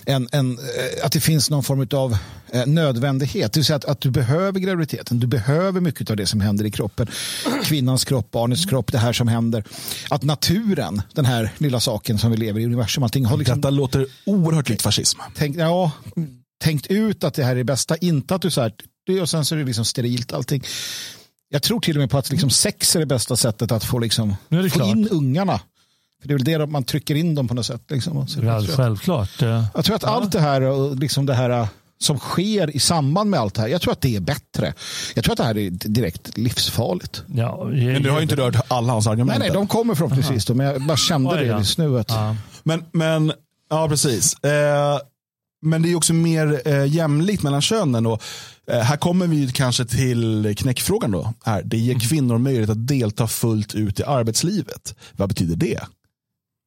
en, 0.06 0.28
en, 0.32 0.52
eh, 0.52 1.06
att 1.06 1.12
det 1.12 1.20
finns 1.20 1.50
någon 1.50 1.64
form 1.64 1.88
av 1.92 2.18
uh, 2.56 2.66
nödvändighet. 2.66 3.54
Det 3.54 3.60
vill 3.60 3.66
säga 3.66 3.78
att, 3.78 3.86
att 3.86 4.02
du 4.02 4.10
behöver 4.10 4.60
graviditeten, 4.60 5.20
du 5.20 5.28
behöver 5.28 5.82
mycket 5.82 6.10
av 6.10 6.18
det 6.18 6.26
som 6.26 6.42
händer 6.42 6.66
i 6.66 6.72
kroppen. 6.72 7.08
Kvinnans 7.64 8.06
kropp, 8.06 8.32
barnets 8.32 8.66
kropp, 8.66 8.92
det 8.92 8.98
här 8.98 9.14
som 9.14 9.28
händer. 9.28 9.64
Att 10.10 10.24
naturen, 10.24 11.02
den 11.14 11.26
här 11.26 11.52
lilla 11.58 11.80
saken 11.80 12.18
som 12.18 12.32
vi 12.32 12.38
lever 12.38 12.60
i 12.60 12.66
universum, 12.66 13.04
allting 13.04 13.26
har 13.26 13.38
liksom 13.38 13.62
Detta 13.62 13.70
låter 13.70 14.08
oerhört 14.26 14.70
likt 14.70 14.82
fascism. 14.82 15.20
tänkt, 15.36 15.60
ja, 15.60 15.92
tänkt 16.64 16.88
ut 16.88 17.24
att 17.24 17.34
det 17.34 17.44
här 17.44 17.52
är 17.52 17.56
det 17.56 17.64
bästa. 17.64 17.98
Inte 17.98 18.36
att 18.36 18.42
du 18.42 18.52
så 18.52 18.62
här, 18.62 18.74
och 19.22 19.30
sen 19.30 19.46
så 19.46 19.56
är 19.56 19.60
det 19.60 19.66
liksom 19.66 19.86
sterilt 19.86 20.34
allting. 20.34 20.64
Jag 21.54 21.64
tror 21.64 21.80
till 21.80 21.96
och 21.98 22.00
med 22.02 22.10
på 22.10 22.18
att 22.18 22.30
liksom 22.30 22.50
sex 22.50 22.96
är 22.96 23.00
det 23.00 23.06
bästa 23.06 23.36
sättet 23.36 23.72
att 23.72 23.84
få, 23.84 24.00
liksom, 24.00 24.36
Nu 24.50 24.60
är 24.60 24.64
det 24.64 24.70
få 24.70 24.76
klart. 24.76 24.90
in 24.90 25.08
ungarna. 25.12 25.60
För 26.22 26.28
det 26.28 26.34
är 26.34 26.38
väl 26.38 26.44
det 26.60 26.66
man 26.68 26.84
trycker 26.84 27.16
in 27.16 27.36
dem 27.36 27.48
på 27.48 27.54
något 27.54 27.66
sätt. 27.66 27.82
Liksom. 27.90 28.28
Så 28.28 28.40
Ja, 28.40 28.46
jag, 28.46 28.62
tror 28.64 28.72
att, 28.72 28.78
självklart. 28.78 29.42
jag 29.74 29.86
tror 29.86 29.96
att 29.96 30.04
allt 30.04 30.32
det 30.32 30.40
här, 30.40 30.62
och 30.62 30.96
liksom 30.96 31.26
det 31.26 31.34
här 31.34 31.68
som 32.00 32.20
sker 32.20 32.76
i 32.76 32.80
samband 32.80 33.30
med 33.30 33.40
allt 33.40 33.54
det 33.56 33.62
här, 33.62 33.68
jag 33.68 33.82
tror 33.82 33.92
att 33.94 34.02
det 34.02 34.16
är 34.16 34.20
bättre. 34.20 34.74
Jag 35.16 35.24
tror 35.24 35.32
att 35.34 35.38
det 35.38 35.44
här 35.44 35.58
är 35.58 35.70
direkt 35.70 36.38
livsfarligt. 36.38 37.24
Ja, 37.36 37.64
Men 37.66 38.04
du 38.04 38.10
har 38.10 38.18
ju 38.18 38.24
inte 38.24 38.36
rört 38.36 38.56
alla 38.68 38.94
hans 38.94 39.08
argument. 39.08 39.30
Nej, 39.30 39.40
nej, 39.40 39.50
de 39.52 39.68
kommer 39.68 39.96
förhoppningsvis 39.96 40.46
då, 40.46 40.54
men 40.54 40.66
jag 40.66 40.82
bara 40.82 40.98
kände 40.98 41.30
Oj, 41.30 41.38
det 41.38 41.46
ja. 41.46 41.58
just 41.60 41.78
nu. 41.78 42.00
Att, 42.00 42.10
Ja. 42.10 42.36
men, 42.64 42.84
men, 42.92 43.34
ja 43.70 43.88
precis. 43.90 44.34
Eh, 44.44 45.00
men 45.62 45.82
det 45.82 45.92
är 45.92 45.96
också 45.96 46.14
mer 46.14 46.62
eh, 46.66 46.86
jämlikt 46.86 47.44
mellan 47.44 47.62
könen. 47.62 48.06
Och, 48.06 48.24
eh, 48.72 48.80
här 48.80 48.98
kommer 48.98 49.28
vi 49.28 49.52
kanske 49.52 49.86
till 49.86 50.56
knäckfrågan. 50.58 51.12
Då. 51.12 51.34
Här, 51.44 51.62
det 51.66 51.78
ger 51.78 52.00
kvinnor 52.00 52.38
möjlighet 52.38 52.70
att 52.70 52.88
delta 52.88 53.28
fullt 53.28 53.76
ut 53.76 54.00
i 54.00 54.04
arbetslivet. 54.04 54.96
Vad 55.16 55.30
betyder 55.30 55.56
det? 55.56 55.80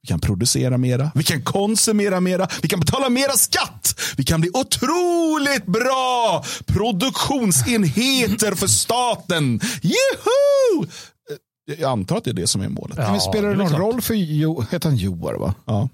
Vi 0.03 0.09
kan 0.09 0.21
producera 0.21 0.79
mera, 0.79 1.11
vi 1.15 1.23
kan 1.23 1.43
konsumera 1.43 2.21
mera, 2.21 2.49
vi 2.63 2.69
kan 2.69 2.81
betala 2.81 3.09
mera 3.09 3.33
skatt. 3.33 4.01
Vi 4.17 4.25
kan 4.25 4.41
bli 4.41 4.51
otroligt 4.55 5.67
bra 5.67 6.45
produktionsenheter 6.67 8.55
för 8.55 8.67
staten. 8.67 9.61
Juhu! 9.83 10.87
Jag 11.67 11.91
antar 11.91 12.17
att 12.17 12.25
det 12.25 12.31
är 12.31 12.35
det 12.35 12.47
som 12.47 12.61
är 12.63 12.69
målet. 12.69 12.99
Ja. 12.99 13.11
men 13.11 13.21
spelar 13.21 13.49
det 13.49 13.57
någon 13.57 13.69
klart. 13.69 13.81
roll 13.81 14.01
för 14.01 14.15
Jo, 14.15 14.65
heter 14.71 14.89
han 14.89 14.97
Joar? 14.99 15.35
Va? 15.35 15.55
Ja. 15.65 15.89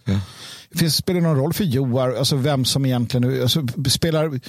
Finns, 0.74 0.96
spelar 0.96 1.20
det 1.20 1.26
någon 1.26 1.36
roll 1.36 1.52
för 1.52 1.64
Joar, 1.64 2.14
alltså 2.14 2.36
vem 2.36 2.64
som 2.64 2.86
egentligen 2.86 3.42
alltså, 3.42 3.66
spelar 3.88 4.40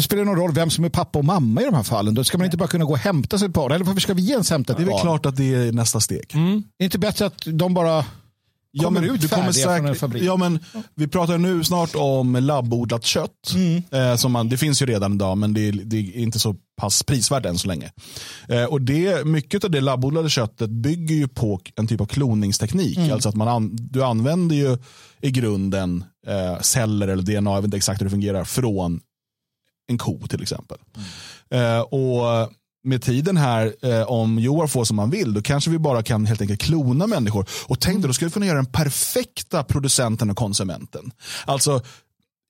Spelar 0.00 0.24
det 0.24 0.30
någon 0.30 0.38
roll 0.38 0.52
vem 0.52 0.70
som 0.70 0.84
är 0.84 0.88
pappa 0.88 1.18
och 1.18 1.24
mamma 1.24 1.60
i 1.62 1.64
de 1.64 1.74
här 1.74 1.82
fallen? 1.82 2.14
Då 2.14 2.24
ska 2.24 2.38
man 2.38 2.44
inte 2.44 2.56
bara 2.56 2.68
kunna 2.68 2.84
gå 2.84 2.92
och 2.92 2.98
hämta 2.98 3.38
sig 3.38 3.46
ett 3.46 3.52
barn. 3.54 3.72
Eller 3.72 3.84
varför 3.84 4.00
ska 4.00 4.14
vi 4.14 4.30
ens 4.30 4.50
hämta 4.50 4.72
ett 4.72 4.76
Det 4.76 4.82
är 4.82 4.86
väl? 4.86 4.92
Mm. 4.94 5.02
klart 5.02 5.26
att 5.26 5.36
det 5.36 5.54
är 5.54 5.72
nästa 5.72 6.00
steg. 6.00 6.34
Är 6.34 6.62
det 6.78 6.84
inte 6.84 6.98
bättre 6.98 7.26
att 7.26 7.42
de 7.46 7.74
bara 7.74 8.04
Ja, 8.72 8.90
men 8.90 9.04
ut 9.04 9.20
du 9.20 9.28
kommer 9.28 9.42
färdiga 9.52 9.64
från 9.64 9.74
en 9.74 9.82
säkert, 9.82 10.00
fabrik. 10.00 10.22
ja, 10.22 10.36
men 10.36 10.58
Vi 10.94 11.08
pratar 11.08 11.38
nu 11.38 11.64
snart 11.64 11.90
om 11.94 12.36
labbodlat 12.36 13.04
kött. 13.04 13.54
Mm. 13.54 13.82
Eh, 13.90 14.16
som 14.16 14.32
man, 14.32 14.48
det 14.48 14.56
finns 14.56 14.82
ju 14.82 14.86
redan 14.86 15.14
idag 15.14 15.38
men 15.38 15.54
det 15.54 15.68
är, 15.68 15.72
det 15.72 15.96
är 15.96 16.16
inte 16.16 16.38
så 16.38 16.56
pass 16.76 17.02
prisvärt 17.02 17.46
än 17.46 17.58
så 17.58 17.68
länge. 17.68 17.92
Eh, 18.48 18.64
och 18.64 18.80
det, 18.80 19.26
mycket 19.26 19.64
av 19.64 19.70
det 19.70 19.80
labbodlade 19.80 20.30
köttet 20.30 20.70
bygger 20.70 21.14
ju 21.14 21.28
på 21.28 21.60
en 21.76 21.86
typ 21.86 22.00
av 22.00 22.06
kloningsteknik. 22.06 22.96
Mm. 22.96 23.12
Alltså 23.12 23.28
att 23.28 23.34
man 23.34 23.48
an, 23.48 23.70
du 23.72 24.04
använder 24.04 24.56
ju 24.56 24.78
i 25.20 25.30
grunden 25.30 26.04
eh, 26.26 26.60
celler 26.60 27.08
eller 27.08 27.22
DNA, 27.22 27.50
jag 27.50 27.56
vet 27.56 27.64
inte 27.64 27.76
exakt 27.76 28.00
hur 28.00 28.06
det 28.06 28.10
fungerar, 28.10 28.44
från 28.44 29.00
en 29.88 29.98
ko 29.98 30.26
till 30.28 30.42
exempel. 30.42 30.78
Mm. 31.50 31.76
Eh, 31.76 31.80
och 31.80 32.50
med 32.84 33.02
tiden 33.02 33.36
här, 33.36 33.74
eh, 33.82 34.02
om 34.02 34.38
Joar 34.38 34.66
får 34.66 34.84
som 34.84 34.98
han 34.98 35.10
vill, 35.10 35.34
då 35.34 35.42
kanske 35.42 35.70
vi 35.70 35.78
bara 35.78 36.02
kan 36.02 36.26
helt 36.26 36.40
enkelt 36.40 36.60
klona 36.60 37.06
människor. 37.06 37.46
Och 37.66 37.80
tänk 37.80 37.96
dig, 37.96 38.08
då 38.08 38.12
skulle 38.12 38.28
vi 38.28 38.32
kunna 38.32 38.46
göra 38.46 38.56
den 38.56 38.72
perfekta 38.72 39.64
producenten 39.64 40.30
och 40.30 40.36
konsumenten. 40.36 41.10
Alltså 41.46 41.82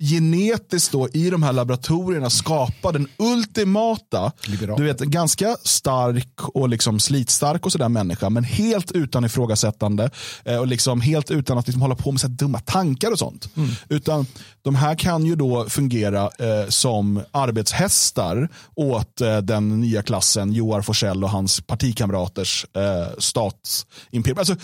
genetiskt 0.01 0.93
då 0.93 1.09
i 1.09 1.31
de 1.31 1.43
här 1.43 1.53
laboratorierna 1.53 2.31
skapa 2.31 2.93
den 2.93 3.09
ultimata, 3.17 4.33
Liberal. 4.45 4.77
du 4.79 4.85
vet, 4.85 4.99
ganska 5.01 5.57
stark 5.65 6.49
och 6.49 6.69
liksom 6.69 7.01
slitstark 7.01 7.67
och 7.67 7.73
sådär 7.73 7.89
människa, 7.89 8.31
men 8.31 8.45
helt 8.45 8.93
utan 8.93 9.25
ifrågasättande 9.25 10.11
eh, 10.45 10.57
och 10.57 10.67
liksom 10.67 11.01
helt 11.01 11.31
utan 11.31 11.59
att 11.59 11.67
liksom 11.67 11.83
hålla 11.83 11.95
på 11.95 12.13
med 12.13 12.21
så 12.21 12.29
dumma 12.29 12.61
tankar 12.61 13.11
och 13.11 13.19
sånt. 13.19 13.49
Utan 13.89 14.27
de 14.63 14.75
här 14.75 14.95
kan 14.95 15.27
ju 15.27 15.37
då 15.37 15.69
fungera 15.69 16.23
eh, 16.39 16.69
som 16.69 17.23
arbetshästar 17.31 18.49
åt 18.75 19.21
eh, 19.21 19.39
den 19.39 19.81
nya 19.81 20.03
klassen 20.03 20.53
Joar 20.53 20.83
Forsell 20.83 21.25
och 21.25 21.31
hans 21.31 21.61
partikamraters 21.61 22.67
eh, 22.77 23.19
statsimperium. 23.19 24.39
Alltså, 24.39 24.57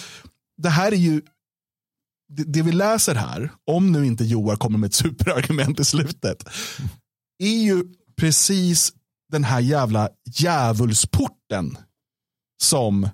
det 0.62 0.68
här 0.68 0.92
är 0.92 0.96
ju 0.96 1.22
det, 2.28 2.44
det 2.44 2.62
vi 2.62 2.72
läser 2.72 3.14
här, 3.14 3.50
om 3.66 3.92
nu 3.92 4.06
inte 4.06 4.24
Joar 4.24 4.56
kommer 4.56 4.78
med 4.78 4.86
ett 4.86 4.94
superargument 5.04 5.80
i 5.80 5.84
slutet, 5.84 6.48
är 7.38 7.62
ju 7.62 7.84
precis 8.16 8.92
den 9.32 9.44
här 9.44 9.60
jävla 9.60 10.08
djävulsporten 10.24 11.78
som 12.62 13.08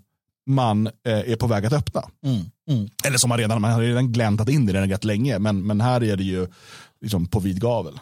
man 0.47 0.87
eh, 0.87 0.93
är 1.05 1.37
på 1.37 1.47
väg 1.47 1.67
att 1.67 1.73
öppna. 1.73 2.03
Mm, 2.25 2.45
mm. 2.69 2.89
Eller 3.05 3.19
som 3.19 3.29
man 3.29 3.39
redan, 3.39 3.61
man 3.61 3.73
har 3.73 3.81
redan 3.81 4.13
gläntat 4.13 4.49
in 4.49 4.69
i 4.69 4.73
den 4.73 4.89
rätt 4.91 5.05
länge, 5.05 5.39
men, 5.39 5.67
men 5.67 5.81
här 5.81 6.03
är 6.03 6.17
det 6.17 6.25
ju 6.25 6.49
liksom 7.01 7.27
på 7.27 7.41
vid 7.41 7.61
gavel. 7.61 7.95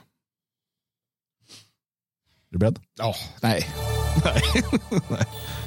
Är 2.51 2.53
du 2.53 2.59
beredd? 2.59 2.79
Ja, 2.99 3.15
nej. 3.43 3.67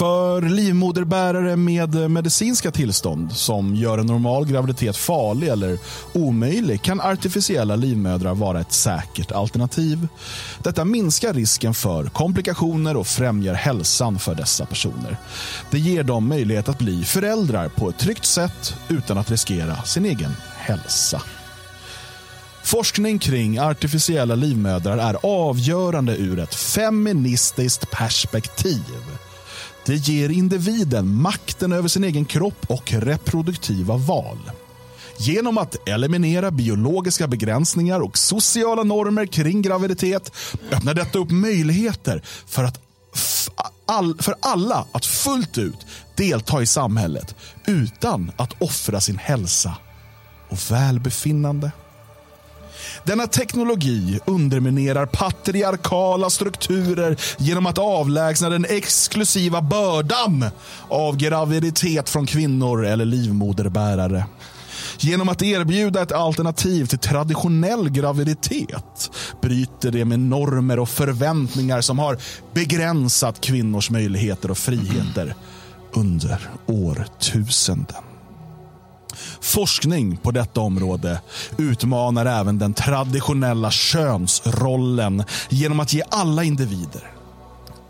För 0.00 0.42
livmoderbärare 0.42 1.56
med 1.56 1.94
eh, 1.94 2.08
medicinska 2.08 2.70
tillstånd 2.70 3.32
som 3.32 3.74
gör 3.74 3.98
en 3.98 4.06
normal 4.06 4.46
graviditet 4.46 4.96
farlig 4.96 5.48
eller 5.48 5.78
omöjlig 6.12 6.82
kan 6.82 7.00
artificiella 7.00 7.76
livmödrar 7.76 8.34
vara 8.34 8.60
ett 8.60 8.72
säkert 8.72 9.32
alternativ. 9.32 10.08
Detta 10.62 10.84
minskar 10.84 11.34
risken 11.34 11.74
för 11.74 12.04
komplikationer 12.04 12.96
och 12.96 13.06
främjar 13.06 13.54
hälsan 13.54 14.18
för 14.18 14.34
dessa 14.34 14.66
personer. 14.66 15.16
Det 15.70 15.78
ger 15.78 16.02
dem 16.02 16.28
möjlighet 16.28 16.68
att 16.68 16.78
bli 16.78 17.04
föräldrar 17.04 17.68
på 17.68 17.88
ett 17.88 17.98
tryggt 17.98 18.24
sätt 18.24 18.74
utan 18.88 19.18
att 19.18 19.30
riskera 19.30 19.82
sin 19.82 20.04
egen 20.04 20.32
hälsa. 20.56 21.22
Forskning 22.62 23.18
kring 23.18 23.58
artificiella 23.58 24.34
livmödrar 24.34 24.98
är 24.98 25.16
avgörande 25.22 26.16
ur 26.16 26.38
ett 26.38 26.54
feministiskt 26.54 27.90
perspektiv. 27.90 28.82
Det 29.90 29.96
ger 29.96 30.28
individen 30.28 31.14
makten 31.14 31.72
över 31.72 31.88
sin 31.88 32.04
egen 32.04 32.24
kropp 32.24 32.66
och 32.68 32.92
reproduktiva 32.92 33.96
val. 33.96 34.38
Genom 35.18 35.58
att 35.58 35.88
eliminera 35.88 36.50
biologiska 36.50 37.26
begränsningar 37.26 38.00
och 38.00 38.18
sociala 38.18 38.82
normer 38.82 39.26
kring 39.26 39.62
graviditet 39.62 40.32
öppnar 40.72 40.94
detta 40.94 41.18
upp 41.18 41.30
möjligheter 41.30 42.22
för, 42.46 42.64
att 42.64 42.80
all, 43.86 44.18
för 44.18 44.34
alla 44.40 44.86
att 44.92 45.06
fullt 45.06 45.58
ut 45.58 45.86
delta 46.16 46.62
i 46.62 46.66
samhället 46.66 47.34
utan 47.66 48.32
att 48.36 48.62
offra 48.62 49.00
sin 49.00 49.18
hälsa 49.18 49.76
och 50.48 50.70
välbefinnande. 50.70 51.72
Denna 53.04 53.26
teknologi 53.26 54.18
underminerar 54.24 55.06
patriarkala 55.06 56.30
strukturer 56.30 57.16
genom 57.38 57.66
att 57.66 57.78
avlägsna 57.78 58.48
den 58.48 58.64
exklusiva 58.64 59.62
bördan 59.62 60.44
av 60.88 61.16
graviditet 61.16 62.08
från 62.08 62.26
kvinnor 62.26 62.86
eller 62.86 63.04
livmoderbärare. 63.04 64.24
Genom 64.98 65.28
att 65.28 65.42
erbjuda 65.42 66.02
ett 66.02 66.12
alternativ 66.12 66.86
till 66.86 66.98
traditionell 66.98 67.90
graviditet 67.90 69.10
bryter 69.42 69.90
det 69.90 70.04
med 70.04 70.20
normer 70.20 70.78
och 70.78 70.88
förväntningar 70.88 71.80
som 71.80 71.98
har 71.98 72.18
begränsat 72.54 73.40
kvinnors 73.40 73.90
möjligheter 73.90 74.50
och 74.50 74.58
friheter 74.58 75.34
under 75.92 76.48
årtusenden. 76.66 78.09
Forskning 79.40 80.16
på 80.16 80.30
detta 80.30 80.60
område 80.60 81.20
utmanar 81.58 82.26
även 82.26 82.58
den 82.58 82.74
traditionella 82.74 83.70
könsrollen 83.70 85.24
genom 85.48 85.80
att 85.80 85.92
ge 85.92 86.02
alla 86.08 86.44
individer, 86.44 87.10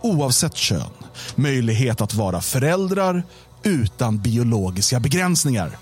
oavsett 0.00 0.56
kön, 0.56 0.90
möjlighet 1.34 2.00
att 2.00 2.14
vara 2.14 2.40
föräldrar 2.40 3.22
utan 3.62 4.18
biologiska 4.18 5.00
begränsningar. 5.00 5.78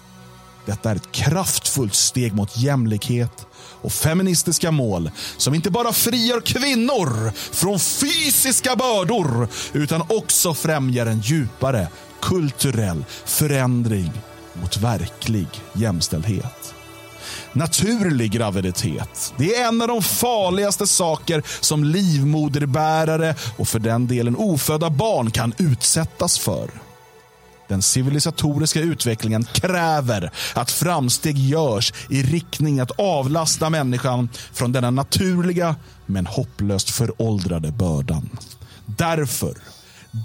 Detta 0.66 0.90
är 0.90 0.96
ett 0.96 1.12
kraftfullt 1.12 1.94
steg 1.94 2.34
mot 2.34 2.56
jämlikhet 2.58 3.46
och 3.82 3.92
feministiska 3.92 4.70
mål 4.70 5.10
som 5.36 5.54
inte 5.54 5.70
bara 5.70 5.92
frigör 5.92 6.40
kvinnor 6.40 7.32
från 7.52 7.78
fysiska 7.78 8.76
bördor 8.76 9.48
utan 9.72 10.02
också 10.08 10.54
främjar 10.54 11.06
en 11.06 11.20
djupare 11.20 11.88
kulturell 12.20 13.04
förändring 13.24 14.12
mot 14.60 14.76
verklig 14.76 15.48
jämställdhet. 15.72 16.74
Naturlig 17.52 18.32
graviditet 18.32 19.34
det 19.36 19.54
är 19.56 19.68
en 19.68 19.82
av 19.82 19.88
de 19.88 20.02
farligaste 20.02 20.86
saker 20.86 21.42
som 21.60 21.84
livmoderbärare 21.84 23.34
och 23.56 23.68
för 23.68 23.78
den 23.78 24.06
delen 24.06 24.36
ofödda 24.36 24.90
barn 24.90 25.30
kan 25.30 25.54
utsättas 25.58 26.38
för. 26.38 26.70
Den 27.68 27.82
civilisatoriska 27.82 28.80
utvecklingen 28.80 29.44
kräver 29.44 30.30
att 30.54 30.70
framsteg 30.70 31.38
görs 31.38 31.92
i 32.10 32.22
riktning 32.22 32.80
att 32.80 33.00
avlasta 33.00 33.70
människan 33.70 34.28
från 34.52 34.72
denna 34.72 34.90
naturliga 34.90 35.76
men 36.06 36.26
hopplöst 36.26 36.90
föråldrade 36.90 37.72
bördan. 37.72 38.28
Därför 38.86 39.54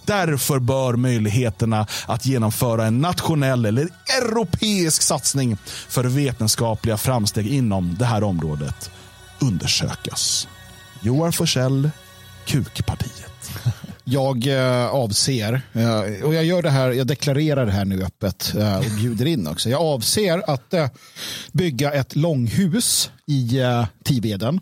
Därför 0.06 0.60
bör 0.60 0.96
möjligheterna 0.96 1.88
att 2.06 2.26
genomföra 2.26 2.86
en 2.86 3.00
nationell 3.00 3.66
eller 3.66 3.90
europeisk 4.22 5.02
satsning 5.02 5.58
för 5.66 6.04
vetenskapliga 6.04 6.98
framsteg 6.98 7.48
inom 7.48 7.96
det 8.00 8.06
här 8.06 8.24
området 8.24 8.92
undersökas. 9.42 10.48
Joar 11.02 11.32
Forsell, 11.32 11.90
Kukpartiet. 12.46 13.52
Jag 14.06 14.48
eh, 14.48 14.88
avser, 14.88 15.62
eh, 15.74 16.26
och 16.26 16.34
jag 16.34 16.46
gör 16.46 16.62
det 16.62 16.70
här, 16.70 16.92
jag 16.92 17.08
deklarerar 17.08 17.66
det 17.66 17.72
här 17.72 17.86
nu 17.86 18.04
öppet 18.04 18.54
eh, 18.58 18.78
och 18.78 18.92
bjuder 19.00 19.26
in 19.26 19.48
också. 19.48 19.70
Jag 19.70 19.82
avser 19.82 20.50
att 20.50 20.74
eh, 20.74 20.88
bygga 21.52 21.92
ett 21.94 22.16
långhus 22.16 23.12
i 23.28 23.60
eh, 23.60 23.86
Tiveden. 24.04 24.60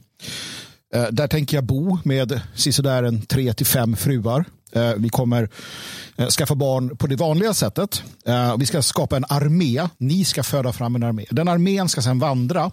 Eh, 0.96 1.04
där 1.12 1.28
tänker 1.28 1.58
jag 1.58 1.64
bo 1.64 1.98
med 2.04 2.42
sisådär 2.56 3.04
en 3.04 3.22
tre 3.22 3.54
till 3.54 3.66
fem 3.66 3.96
fruar. 3.96 4.46
Eh, 4.72 4.94
vi 4.98 5.10
kommer 5.10 5.50
eh, 6.18 6.28
skaffa 6.28 6.56
barn 6.56 6.98
på 6.98 7.08
det 7.08 7.16
vanliga 7.16 7.54
sättet. 7.54 8.04
Eh, 8.26 8.58
vi 8.58 8.66
ska 8.66 8.82
skapa 8.82 9.18
en 9.18 9.26
armé. 9.30 9.88
Ni 9.98 10.26
ska 10.26 10.44
föda 10.44 10.74
fram 10.74 10.96
en 10.96 11.04
armé. 11.04 11.26
Den 11.30 11.48
armén 11.48 11.90
ska 11.90 12.02
sedan 12.02 12.20
vandra 12.20 12.72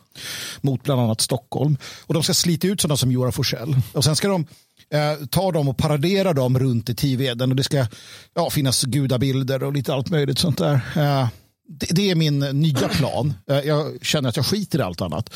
mot 0.61 0.83
bland 0.83 1.01
annat 1.01 1.21
Stockholm. 1.21 1.77
Och 2.07 2.15
de 2.15 2.23
ska 2.23 2.35
slita 2.35 2.67
ut 2.67 2.81
sådana 2.81 2.97
som 2.97 3.13
Joar 3.13 3.31
Forsell. 3.31 3.77
Och 3.93 4.05
sen 4.05 4.17
ska 4.17 4.29
de 4.29 4.47
eh, 4.91 5.27
ta 5.27 5.53
dem 5.53 5.69
och 5.69 5.77
paradera 5.77 6.33
dem 6.33 6.59
runt 6.59 6.89
i 6.89 6.95
Tiveden. 6.95 7.51
Och 7.51 7.57
det 7.57 7.65
ska 7.65 7.87
ja, 8.35 8.51
finnas 8.51 8.85
gudabilder 8.85 9.63
och 9.63 9.73
lite 9.73 9.95
allt 9.95 10.11
möjligt 10.11 10.39
sånt 10.39 10.59
där. 10.59 10.75
Eh, 10.75 11.29
det, 11.69 11.87
det 11.91 12.11
är 12.11 12.15
min 12.15 12.39
nya 12.39 12.89
plan. 12.89 13.35
Eh, 13.51 13.59
jag 13.59 13.99
känner 14.03 14.29
att 14.29 14.37
jag 14.37 14.47
skiter 14.47 14.79
i 14.79 14.83
allt 14.83 15.01
annat. 15.01 15.31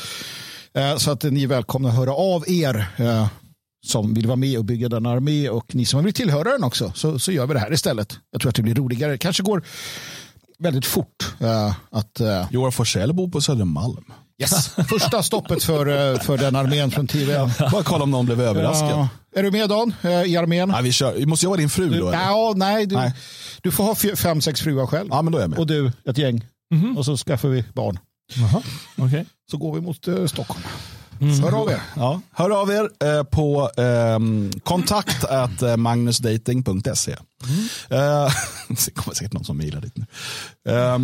Så 0.97 1.11
att 1.11 1.23
ni 1.23 1.43
är 1.43 1.47
välkomna 1.47 1.89
att 1.89 1.95
höra 1.95 2.13
av 2.13 2.43
er 2.47 2.87
som 3.85 4.13
vill 4.13 4.27
vara 4.27 4.35
med 4.35 4.57
och 4.57 4.65
bygga 4.65 4.89
den 4.89 5.05
armé 5.05 5.49
och 5.49 5.75
ni 5.75 5.85
som 5.85 6.03
vill 6.03 6.13
tillhöra 6.13 6.51
den 6.51 6.63
också 6.63 6.91
så, 6.95 7.19
så 7.19 7.31
gör 7.31 7.47
vi 7.47 7.53
det 7.53 7.59
här 7.59 7.73
istället. 7.73 8.17
Jag 8.31 8.41
tror 8.41 8.49
att 8.49 8.55
det 8.55 8.61
blir 8.61 8.75
roligare. 8.75 9.17
Kanske 9.17 9.43
går 9.43 9.63
väldigt 10.59 10.85
fort 10.85 11.35
uh, 11.41 11.73
att... 11.91 12.21
Uh, 12.21 12.45
Joar 12.51 12.71
Forsell 12.71 13.13
bor 13.13 13.29
på 13.29 13.41
Södermalm. 13.41 14.13
Yes. 14.41 14.67
Första 14.89 15.23
stoppet 15.23 15.63
för, 15.63 16.17
för 16.17 16.37
den 16.37 16.55
armén 16.55 16.91
från 16.91 17.07
TVN. 17.07 17.51
Bara 17.71 17.83
kolla 17.83 18.03
om 18.03 18.11
någon 18.11 18.25
blev 18.25 18.41
överraskad. 18.41 18.89
Ja. 18.89 19.09
Är 19.35 19.43
du 19.43 19.51
med 19.51 19.69
Dan 19.69 19.93
i 20.25 20.37
armén? 20.37 20.69
Nej, 20.69 20.83
vi, 20.83 20.91
kör. 20.91 21.25
Måste 21.25 21.45
jag 21.45 21.49
vara 21.49 21.59
din 21.59 21.69
fru 21.69 21.89
då? 21.89 22.07
Eller? 22.07 22.19
Ja, 22.19 22.53
nej, 22.55 22.85
du, 22.85 22.95
nej. 22.95 23.13
du 23.61 23.71
får 23.71 23.83
ha 23.83 23.95
fem, 24.15 24.41
sex 24.41 24.61
fruar 24.61 24.87
själv. 24.87 25.07
Ja, 25.11 25.21
men 25.21 25.31
då 25.31 25.37
är 25.37 25.41
jag 25.41 25.49
med. 25.49 25.59
Och 25.59 25.67
du 25.67 25.91
ett 26.05 26.17
gäng. 26.17 26.45
Mm 26.73 26.83
-hmm. 26.83 26.97
Och 26.97 27.05
så 27.05 27.17
skaffar 27.17 27.49
vi 27.49 27.63
barn. 27.73 27.99
Aha. 28.43 28.61
Okay. 28.97 29.25
Så 29.51 29.57
går 29.57 29.75
vi 29.75 29.81
mot 29.81 30.07
uh, 30.07 30.27
Stockholm. 30.27 30.63
Mm. 31.23 31.43
Hör 31.43 31.61
av 31.61 31.69
er. 31.69 31.81
Ja, 31.95 32.21
hör 32.31 32.61
av 32.61 32.71
er 32.71 32.89
eh, 33.07 33.23
på 33.23 33.71
eh, 33.77 34.19
kontakt 34.63 35.23
at 35.23 35.79
magnusdating.se. 35.79 37.15
Mm. 37.43 37.59
Eh, 37.89 38.33
det 38.85 38.91
kommer 38.95 39.15
säkert 39.15 39.33
någon 39.33 39.45
som 39.45 39.57
mejlar 39.57 39.81
dit 39.81 39.97
nu. 39.97 40.05
Eh, 40.69 40.99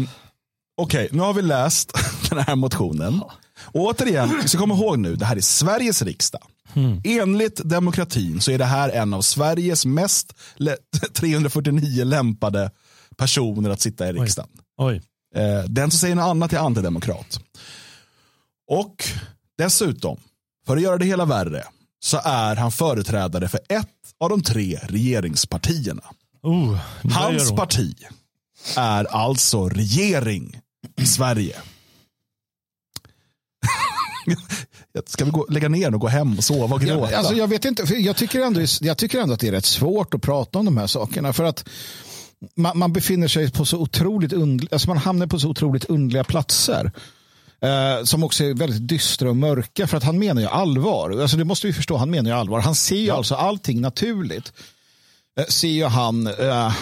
Okej, 0.81 1.05
okay, 1.05 1.17
nu 1.17 1.23
har 1.23 1.33
vi 1.33 1.41
läst 1.41 1.93
den 2.29 2.39
här 2.39 2.55
motionen. 2.55 3.21
Och 3.61 3.81
återigen, 3.81 4.47
ska 4.47 4.57
komma 4.57 4.75
ihåg 4.75 4.99
nu, 4.99 5.15
det 5.15 5.25
här 5.25 5.35
är 5.35 5.41
Sveriges 5.41 6.01
riksdag. 6.01 6.41
Mm. 6.73 7.01
Enligt 7.03 7.61
demokratin 7.69 8.41
så 8.41 8.51
är 8.51 8.57
det 8.57 8.65
här 8.65 8.89
en 8.89 9.13
av 9.13 9.21
Sveriges 9.21 9.85
mest 9.85 10.33
349 11.13 12.03
lämpade 12.05 12.71
personer 13.17 13.69
att 13.69 13.81
sitta 13.81 14.09
i 14.09 14.13
riksdagen. 14.13 14.49
Oj. 14.77 15.01
Oj. 15.35 15.41
Eh, 15.41 15.63
den 15.63 15.91
som 15.91 15.99
säger 15.99 16.15
något 16.15 16.23
annat 16.23 16.53
är 16.53 16.57
antidemokrat. 16.57 17.39
Och 18.69 19.03
dessutom, 19.59 20.19
för 20.67 20.77
att 20.77 20.83
göra 20.83 20.97
det 20.97 21.05
hela 21.05 21.25
värre, 21.25 21.63
så 21.99 22.19
är 22.23 22.55
han 22.55 22.71
företrädare 22.71 23.47
för 23.47 23.59
ett 23.69 23.87
av 24.19 24.29
de 24.29 24.43
tre 24.43 24.79
regeringspartierna. 24.83 26.03
Oh, 26.41 26.77
Hans 27.11 27.51
parti 27.51 27.95
är 28.77 29.05
alltså 29.05 29.69
regering 29.69 30.59
i 30.95 31.05
Sverige. 31.05 31.55
Ska 35.05 35.25
vi 35.25 35.31
gå, 35.31 35.45
lägga 35.49 35.69
ner 35.69 35.93
och 35.93 36.01
gå 36.01 36.07
hem 36.07 36.37
och 36.37 36.43
sova 36.43 36.75
och 36.75 36.81
gråta? 36.81 37.11
Ja, 37.11 37.17
alltså 37.17 37.33
jag, 37.33 37.47
vet 37.47 37.65
inte, 37.65 37.93
jag, 37.93 38.15
tycker 38.15 38.41
ändå, 38.41 38.61
jag 38.81 38.97
tycker 38.97 39.19
ändå 39.19 39.33
att 39.33 39.39
det 39.39 39.47
är 39.47 39.51
rätt 39.51 39.65
svårt 39.65 40.13
att 40.13 40.21
prata 40.21 40.59
om 40.59 40.65
de 40.65 40.77
här 40.77 40.87
sakerna. 40.87 41.33
För 41.33 41.43
att 41.43 41.69
man, 42.55 42.77
man 42.77 42.93
befinner 42.93 43.27
sig 43.27 43.51
på 43.51 43.65
så 43.65 43.77
otroligt 43.77 44.33
undliga, 44.33 44.69
alltså 44.71 44.87
man 44.87 44.97
hamnar 44.97 45.27
på 45.27 45.39
så 45.39 45.49
otroligt 45.49 45.85
undliga 45.85 46.23
platser. 46.23 46.91
Eh, 47.61 48.03
som 48.03 48.23
också 48.23 48.43
är 48.43 48.53
väldigt 48.53 48.87
dystra 48.87 49.29
och 49.29 49.35
mörka. 49.35 49.87
För 49.87 49.97
att 49.97 50.03
han 50.03 50.19
menar 50.19 50.41
ju 50.41 50.47
allvar. 50.47 51.21
Alltså 51.21 51.37
det 51.37 51.45
måste 51.45 51.67
vi 51.67 51.73
förstå, 51.73 51.97
han 51.97 52.11
menar 52.11 52.29
ju 52.29 52.35
allvar. 52.35 52.59
Han 52.59 52.75
ser 52.75 52.95
ju 52.95 53.05
ja. 53.05 53.17
alltså 53.17 53.35
allting 53.35 53.81
naturligt. 53.81 54.53
Eh, 55.39 55.45
ser 55.45 55.67
ju 55.67 55.85
han 55.85 56.27
eh, 56.27 56.73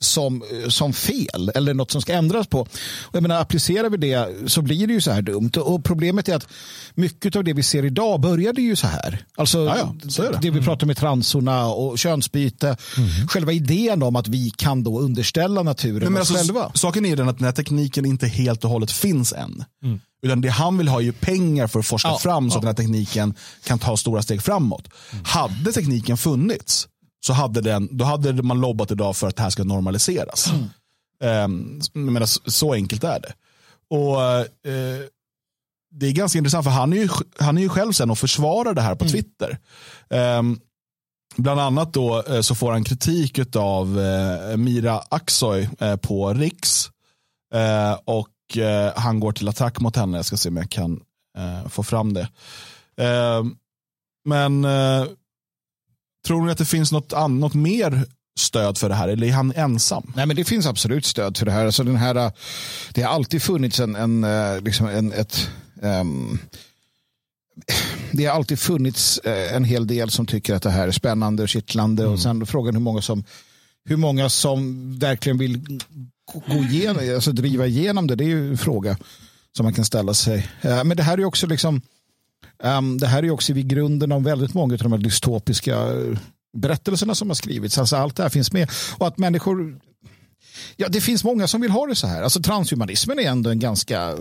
som, 0.00 0.44
som 0.68 0.92
fel 0.92 1.50
eller 1.54 1.74
något 1.74 1.90
som 1.90 2.02
ska 2.02 2.12
ändras 2.12 2.46
på. 2.46 2.60
Och 2.60 2.68
jag 3.12 3.22
menar, 3.22 3.40
applicerar 3.40 3.90
vi 3.90 3.96
det 3.96 4.50
så 4.50 4.62
blir 4.62 4.86
det 4.86 4.92
ju 4.92 5.00
så 5.00 5.10
här 5.10 5.22
dumt. 5.22 5.50
Och 5.56 5.84
problemet 5.84 6.28
är 6.28 6.36
att 6.36 6.48
mycket 6.94 7.36
av 7.36 7.44
det 7.44 7.52
vi 7.52 7.62
ser 7.62 7.84
idag 7.84 8.20
började 8.20 8.62
ju 8.62 8.76
så 8.76 8.86
här. 8.86 9.24
Alltså 9.36 9.58
ja, 9.58 9.94
så 10.08 10.22
det. 10.22 10.38
det. 10.42 10.50
vi 10.50 10.60
pratar 10.60 10.86
med 10.86 10.96
transorna 10.96 11.66
och 11.66 11.98
könsbyte. 11.98 12.76
Mm. 12.96 13.28
Själva 13.28 13.52
idén 13.52 14.02
om 14.02 14.16
att 14.16 14.28
vi 14.28 14.50
kan 14.50 14.82
då 14.82 15.00
underställa 15.00 15.62
naturen 15.62 16.12
men 16.12 16.22
oss 16.22 16.30
alltså, 16.30 16.46
själva. 16.46 16.72
Saken 16.74 17.06
är 17.06 17.16
den 17.16 17.28
att 17.28 17.38
den 17.38 17.44
här 17.44 17.52
tekniken 17.52 18.04
inte 18.04 18.26
helt 18.26 18.64
och 18.64 18.70
hållet 18.70 18.92
finns 18.92 19.32
än. 19.32 19.64
Mm. 19.82 20.00
Utan 20.22 20.40
det 20.40 20.48
han 20.48 20.78
vill 20.78 20.88
ha 20.88 20.98
är 20.98 21.04
ju 21.04 21.12
pengar 21.12 21.66
för 21.66 21.80
att 21.80 21.86
forska 21.86 22.08
ja, 22.08 22.18
fram 22.18 22.50
så 22.50 22.54
ja. 22.54 22.58
att 22.58 22.62
den 22.62 22.68
här 22.68 22.74
tekniken 22.74 23.34
kan 23.64 23.78
ta 23.78 23.96
stora 23.96 24.22
steg 24.22 24.42
framåt. 24.42 24.88
Mm. 25.12 25.24
Hade 25.24 25.72
tekniken 25.72 26.16
funnits 26.16 26.88
så 27.26 27.32
hade, 27.32 27.60
den, 27.60 27.88
då 27.90 28.04
hade 28.04 28.42
man 28.42 28.60
lobbat 28.60 28.90
idag 28.90 29.16
för 29.16 29.26
att 29.26 29.36
det 29.36 29.42
här 29.42 29.50
ska 29.50 29.64
normaliseras. 29.64 30.50
Mm. 30.50 30.68
Um, 31.20 31.80
menar, 31.92 32.50
så 32.50 32.72
enkelt 32.72 33.04
är 33.04 33.20
det. 33.20 33.32
Och 33.90 34.16
uh, 34.16 35.06
Det 35.94 36.06
är 36.06 36.12
ganska 36.12 36.38
intressant 36.38 36.64
för 36.64 36.70
han 36.70 36.92
är 36.92 36.96
ju, 36.96 37.08
han 37.38 37.58
är 37.58 37.62
ju 37.62 37.68
själv 37.68 37.92
sen 37.92 38.10
och 38.10 38.18
försvarar 38.18 38.74
det 38.74 38.80
här 38.82 38.94
på 38.94 39.04
mm. 39.04 39.12
Twitter. 39.12 39.58
Um, 40.08 40.60
bland 41.36 41.60
annat 41.60 41.92
då 41.92 42.22
uh, 42.22 42.40
så 42.40 42.54
får 42.54 42.72
han 42.72 42.84
kritik 42.84 43.56
av 43.56 43.98
uh, 43.98 44.56
Mira 44.56 44.98
Aksoy 45.08 45.68
på 46.02 46.34
Riks. 46.34 46.90
och 48.04 48.28
han 48.94 49.20
går 49.20 49.32
till 49.32 49.48
attack 49.48 49.80
mot 49.80 49.96
henne. 49.96 50.18
Jag 50.18 50.26
ska 50.26 50.36
se 50.36 50.48
om 50.48 50.56
jag 50.56 50.70
kan 50.70 51.00
få 51.68 51.82
fram 51.82 52.14
det. 52.14 52.28
Ehm, 52.96 53.56
men 54.24 54.66
Tror 56.28 56.46
ni 56.46 56.52
att 56.52 56.58
det 56.58 56.64
finns 56.64 56.92
något, 56.92 57.12
annat, 57.12 57.54
mer 57.54 58.04
stöd 58.38 58.78
för 58.78 58.88
det 58.88 58.94
här 58.94 59.08
eller 59.08 59.26
är 59.26 59.32
han 59.32 59.52
ensam? 59.56 60.12
Nej, 60.16 60.26
men 60.26 60.36
det 60.36 60.44
finns 60.44 60.66
absolut 60.66 61.06
stöd 61.06 61.36
för 61.36 61.46
det 61.46 61.52
här. 61.52 61.66
Alltså 61.66 61.84
den 61.84 61.96
här 61.96 62.32
det 62.92 63.02
har 63.02 63.14
alltid 63.14 63.42
funnits 63.42 63.80
en, 63.80 63.96
en, 63.96 64.24
eh, 64.24 64.60
liksom 64.60 64.86
en 64.86 65.12
ett 65.12 65.50
um, 65.82 66.38
det 68.12 68.24
har 68.24 68.34
alltid 68.34 68.58
funnits 68.58 69.18
eh, 69.18 69.56
en 69.56 69.64
hel 69.64 69.86
del 69.86 70.10
som 70.10 70.26
tycker 70.26 70.54
att 70.54 70.62
det 70.62 70.70
här 70.70 70.88
är 70.88 70.92
spännande 70.92 71.42
och 71.42 71.48
kittlande 71.48 72.02
mm. 72.02 72.12
och 72.12 72.20
sen 72.20 72.46
frågan 72.46 72.74
hur 72.74 72.80
många 72.80 73.02
som 73.02 73.24
hur 73.84 73.96
många 73.96 74.28
som 74.28 74.92
verkligen 74.98 75.38
vill 75.38 75.80
gå 76.48 76.54
igenom, 76.54 77.14
alltså 77.14 77.32
driva 77.32 77.66
igenom 77.66 78.06
det, 78.06 78.14
det 78.14 78.24
är 78.24 78.28
ju 78.28 78.50
en 78.50 78.58
fråga 78.58 78.96
som 79.56 79.64
man 79.64 79.74
kan 79.74 79.84
ställa 79.84 80.14
sig. 80.14 80.48
Men 80.62 80.96
det 80.96 81.02
här 81.02 81.18
är 81.18 81.24
också 81.24 81.46
liksom 81.46 81.82
Um, 82.62 82.98
det 82.98 83.06
här 83.06 83.22
är 83.22 83.30
också 83.30 83.52
vid 83.52 83.68
grunden 83.68 84.12
av 84.12 84.24
väldigt 84.24 84.54
många 84.54 84.74
av 84.74 84.78
de 84.78 84.92
här 84.92 84.98
dystopiska 84.98 85.76
eh, 85.76 86.18
berättelserna 86.56 87.14
som 87.14 87.28
har 87.28 87.34
skrivits. 87.34 87.78
Alltså 87.78 87.96
allt 87.96 88.16
det 88.16 88.22
här 88.22 88.30
finns 88.30 88.52
med. 88.52 88.70
Och 88.98 89.06
att 89.06 89.18
människor... 89.18 89.80
Ja, 90.76 90.88
det 90.88 91.00
finns 91.00 91.24
många 91.24 91.48
som 91.48 91.60
vill 91.60 91.70
ha 91.70 91.86
det 91.86 91.94
så 91.94 92.06
här. 92.06 92.22
Alltså 92.22 92.42
transhumanismen 92.42 93.18
är 93.18 93.22
ändå 93.22 93.50
en 93.50 93.58
ganska, 93.58 94.16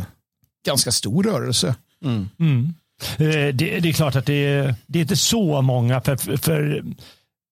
ganska 0.66 0.92
stor 0.92 1.24
rörelse. 1.24 1.76
Mm. 2.04 2.30
Mm. 2.40 2.74
Eh, 3.18 3.56
det, 3.56 3.80
det, 3.80 3.90
är 3.90 3.94
klart 3.94 4.16
att 4.16 4.26
det 4.26 4.46
är, 4.46 4.76
det 4.88 5.00
är 5.00 5.02
inte 5.02 5.16
så 5.16 5.62
många. 5.62 6.02
För, 6.02 6.38
för 6.38 6.84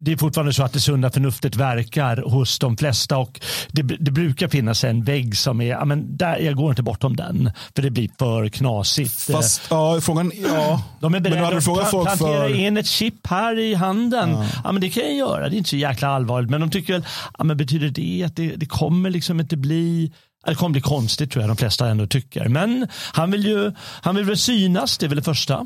det 0.05 0.11
är 0.11 0.17
fortfarande 0.17 0.53
så 0.53 0.63
att 0.63 0.73
det 0.73 0.79
sunda 0.79 1.11
förnuftet 1.11 1.55
verkar 1.55 2.17
hos 2.17 2.59
de 2.59 2.77
flesta 2.77 3.17
och 3.17 3.39
det, 3.71 3.81
det 3.81 4.11
brukar 4.11 4.47
finnas 4.47 4.83
en 4.83 5.03
vägg 5.03 5.37
som 5.37 5.61
är, 5.61 5.65
ja, 5.65 5.85
men 5.85 6.17
där, 6.17 6.37
jag 6.39 6.55
går 6.55 6.69
inte 6.69 6.83
bortom 6.83 7.15
den 7.15 7.51
för 7.75 7.81
det 7.81 7.89
blir 7.89 8.09
för 8.19 8.49
knasigt. 8.49 9.31
Fast 9.31 9.61
ja, 9.69 10.01
frågan, 10.01 10.31
ja. 10.35 10.83
De 10.99 11.15
är 11.15 11.19
beredda 11.19 11.47
att 11.47 11.63
pla 11.63 11.75
plantera 11.75 12.17
för... 12.17 12.55
in 12.55 12.77
ett 12.77 12.87
chip 12.87 13.27
här 13.27 13.59
i 13.59 13.73
handen. 13.73 14.29
Ja. 14.29 14.45
ja. 14.63 14.71
men 14.71 14.81
det 14.81 14.89
kan 14.89 15.03
jag 15.03 15.15
göra, 15.15 15.49
det 15.49 15.55
är 15.55 15.57
inte 15.57 15.69
så 15.69 15.75
jäkla 15.75 16.07
allvarligt. 16.07 16.49
Men 16.49 16.61
de 16.61 16.71
tycker 16.71 16.93
väl, 16.93 17.05
ja, 17.37 17.43
men 17.43 17.57
betyder 17.57 17.89
det 17.89 18.23
att 18.25 18.35
det, 18.35 18.55
det 18.55 18.65
kommer 18.65 19.09
liksom 19.09 19.39
inte 19.39 19.57
bli 19.57 20.11
det 20.45 20.55
kommer 20.55 20.71
bli 20.71 20.81
konstigt 20.81 21.31
tror 21.31 21.43
jag 21.43 21.49
de 21.49 21.57
flesta 21.57 21.87
ändå 21.87 22.07
tycker. 22.07 22.49
Men 22.49 22.87
han 23.13 23.31
vill 23.31 23.45
ju 23.45 23.71
han 23.77 24.15
vill 24.15 24.25
väl 24.25 24.37
synas, 24.37 24.97
det 24.97 25.05
är 25.05 25.07
väl 25.07 25.17
det 25.17 25.23
första. 25.23 25.65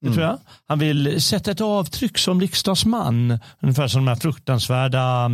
Det 0.00 0.12
tror 0.12 0.24
jag. 0.24 0.38
Han 0.66 0.78
vill 0.78 1.22
sätta 1.22 1.50
ett 1.50 1.60
avtryck 1.60 2.18
som 2.18 2.40
riksdagsman. 2.40 3.38
Ungefär 3.60 3.88
som 3.88 4.04
de 4.04 4.08
här 4.08 4.16
fruktansvärda 4.16 5.24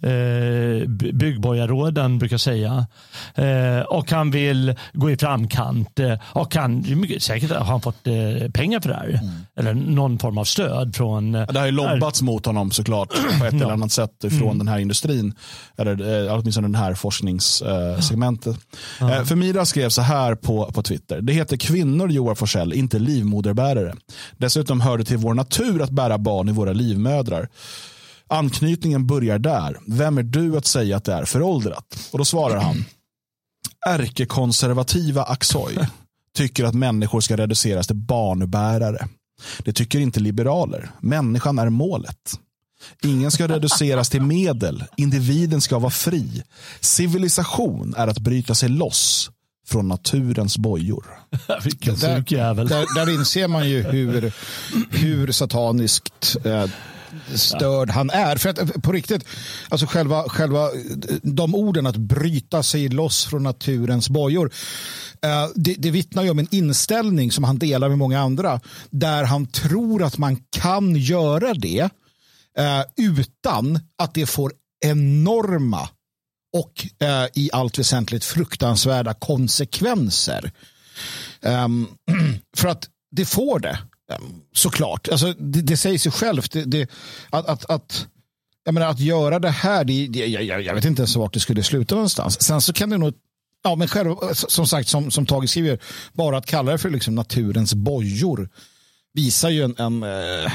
eh, 0.00 0.88
byggborgarråden 0.88 2.18
brukar 2.18 2.38
säga. 2.38 2.86
Eh, 3.34 3.80
och 3.80 4.10
han 4.10 4.30
vill 4.30 4.74
gå 4.92 5.10
i 5.10 5.16
framkant. 5.16 5.98
Eh, 5.98 6.14
och 6.22 6.54
han, 6.54 6.84
mycket, 7.00 7.22
säkert 7.22 7.50
har 7.50 7.64
han 7.64 7.80
fått 7.80 8.06
eh, 8.06 8.50
pengar 8.50 8.80
för 8.80 8.88
det 8.88 8.94
här. 8.94 9.08
Mm. 9.08 9.34
Eller 9.56 9.74
någon 9.74 10.18
form 10.18 10.38
av 10.38 10.44
stöd 10.44 10.96
från... 10.96 11.34
Eh, 11.34 11.46
det 11.46 11.58
har 11.58 11.66
ju 11.66 11.72
lobbats 11.72 12.20
här. 12.20 12.26
mot 12.26 12.46
honom 12.46 12.70
såklart 12.70 13.08
på 13.38 13.44
ett 13.44 13.52
eller 13.52 13.70
annat 13.70 13.92
sätt 13.92 14.10
från 14.20 14.42
mm. 14.42 14.58
den 14.58 14.68
här 14.68 14.78
industrin. 14.78 15.34
Eller 15.76 16.26
eh, 16.26 16.38
åtminstone 16.38 16.68
den 16.68 16.74
här 16.74 16.94
forskningssegmentet. 16.94 18.56
Eh, 19.00 19.24
för 19.24 19.36
Mira 19.36 19.64
skrev 19.64 19.88
så 19.88 20.02
här 20.02 20.34
på, 20.34 20.72
på 20.72 20.82
Twitter. 20.82 21.20
Det 21.20 21.32
heter 21.32 21.56
kvinnor 21.56 22.10
Joar 22.10 22.34
Forsell, 22.34 22.72
inte 22.72 22.98
livmoderbärare. 22.98 23.94
Dessutom 24.36 24.80
hör 24.80 24.98
det 24.98 25.04
till 25.04 25.16
vår 25.16 25.34
natur 25.34 25.82
att 25.82 25.90
bära 25.90 26.18
barn 26.18 26.48
i 26.48 26.52
våra 26.52 26.72
livmödrar. 26.72 27.48
Anknytningen 28.28 29.06
börjar 29.06 29.38
där. 29.38 29.78
Vem 29.86 30.18
är 30.18 30.22
du 30.22 30.56
att 30.56 30.66
säga 30.66 30.96
att 30.96 31.04
det 31.04 31.12
är 31.12 31.24
föråldrat? 31.24 32.08
Och 32.12 32.18
då 32.18 32.24
svarar 32.24 32.60
han. 32.60 32.84
Ärkekonservativa 33.86 35.22
Aksoy 35.22 35.78
tycker 36.36 36.64
att 36.64 36.74
människor 36.74 37.20
ska 37.20 37.36
reduceras 37.36 37.86
till 37.86 37.96
barnbärare. 37.96 39.08
Det 39.58 39.72
tycker 39.72 39.98
inte 39.98 40.20
liberaler. 40.20 40.90
Människan 41.00 41.58
är 41.58 41.68
målet. 41.68 42.38
Ingen 43.02 43.30
ska 43.30 43.48
reduceras 43.48 44.08
till 44.10 44.22
medel. 44.22 44.84
Individen 44.96 45.60
ska 45.60 45.78
vara 45.78 45.90
fri. 45.90 46.42
Civilisation 46.80 47.94
är 47.96 48.08
att 48.08 48.18
bryta 48.18 48.54
sig 48.54 48.68
loss 48.68 49.30
från 49.66 49.88
naturens 49.88 50.58
bojor. 50.58 51.04
Vilken 51.64 51.94
där, 51.94 52.24
jävel. 52.28 52.68
Där, 52.68 52.94
där 52.94 53.14
inser 53.14 53.48
man 53.48 53.68
ju 53.68 53.82
hur, 53.82 54.32
hur 54.90 55.32
sataniskt 55.32 56.36
eh, 56.44 56.66
störd 57.34 57.90
han 57.90 58.10
är. 58.10 58.36
För 58.36 58.48
att 58.48 58.82
på 58.82 58.92
riktigt, 58.92 59.24
alltså 59.68 59.86
själva, 59.86 60.22
själva 60.22 60.68
de 61.22 61.54
orden 61.54 61.86
att 61.86 61.96
bryta 61.96 62.62
sig 62.62 62.88
loss 62.88 63.24
från 63.24 63.42
naturens 63.42 64.08
bojor. 64.08 64.52
Eh, 65.22 65.48
det, 65.54 65.74
det 65.78 65.90
vittnar 65.90 66.22
ju 66.22 66.30
om 66.30 66.38
en 66.38 66.54
inställning 66.54 67.32
som 67.32 67.44
han 67.44 67.58
delar 67.58 67.88
med 67.88 67.98
många 67.98 68.20
andra. 68.20 68.60
Där 68.90 69.24
han 69.24 69.46
tror 69.46 70.02
att 70.02 70.18
man 70.18 70.36
kan 70.50 70.96
göra 70.96 71.54
det 71.54 71.90
eh, 72.58 72.82
utan 72.96 73.80
att 73.98 74.14
det 74.14 74.26
får 74.26 74.52
enorma 74.84 75.88
och 76.54 76.86
eh, 77.06 77.26
i 77.34 77.50
allt 77.52 77.78
väsentligt 77.78 78.24
fruktansvärda 78.24 79.14
konsekvenser. 79.14 80.52
Um, 81.42 81.88
för 82.56 82.68
att 82.68 82.88
det 83.10 83.24
får 83.24 83.58
det, 83.58 83.78
um, 84.18 84.42
såklart. 84.52 85.08
Alltså, 85.08 85.32
det, 85.32 85.62
det 85.62 85.76
säger 85.76 85.98
sig 85.98 86.12
självt. 86.12 86.52
Det, 86.52 86.64
det, 86.64 86.90
att, 87.30 87.46
att, 87.46 87.70
att, 87.70 88.06
jag 88.64 88.74
menar, 88.74 88.86
att 88.86 89.00
göra 89.00 89.38
det 89.38 89.50
här, 89.50 89.84
det, 89.84 90.06
det, 90.06 90.26
jag, 90.26 90.62
jag 90.62 90.74
vet 90.74 90.84
inte 90.84 91.02
ens 91.02 91.16
vart 91.16 91.34
det 91.34 91.40
skulle 91.40 91.62
sluta 91.62 91.94
någonstans. 91.94 92.42
Sen 92.42 92.60
så 92.60 92.72
kan 92.72 92.90
det 92.90 92.98
nog 92.98 93.14
Ja, 93.66 93.74
men 93.74 93.88
själv, 93.88 94.10
eh, 94.10 94.32
som 94.32 94.66
sagt, 94.66 94.88
som, 94.88 95.10
som 95.10 95.26
Tage 95.26 95.50
skriver, 95.50 95.78
bara 96.12 96.38
att 96.38 96.46
kalla 96.46 96.72
det 96.72 96.78
för 96.78 96.90
liksom 96.90 97.14
naturens 97.14 97.74
bojor 97.74 98.48
visar 99.12 99.50
ju 99.50 99.62
en, 99.62 99.74
en 99.78 100.02
eh, 100.02 100.52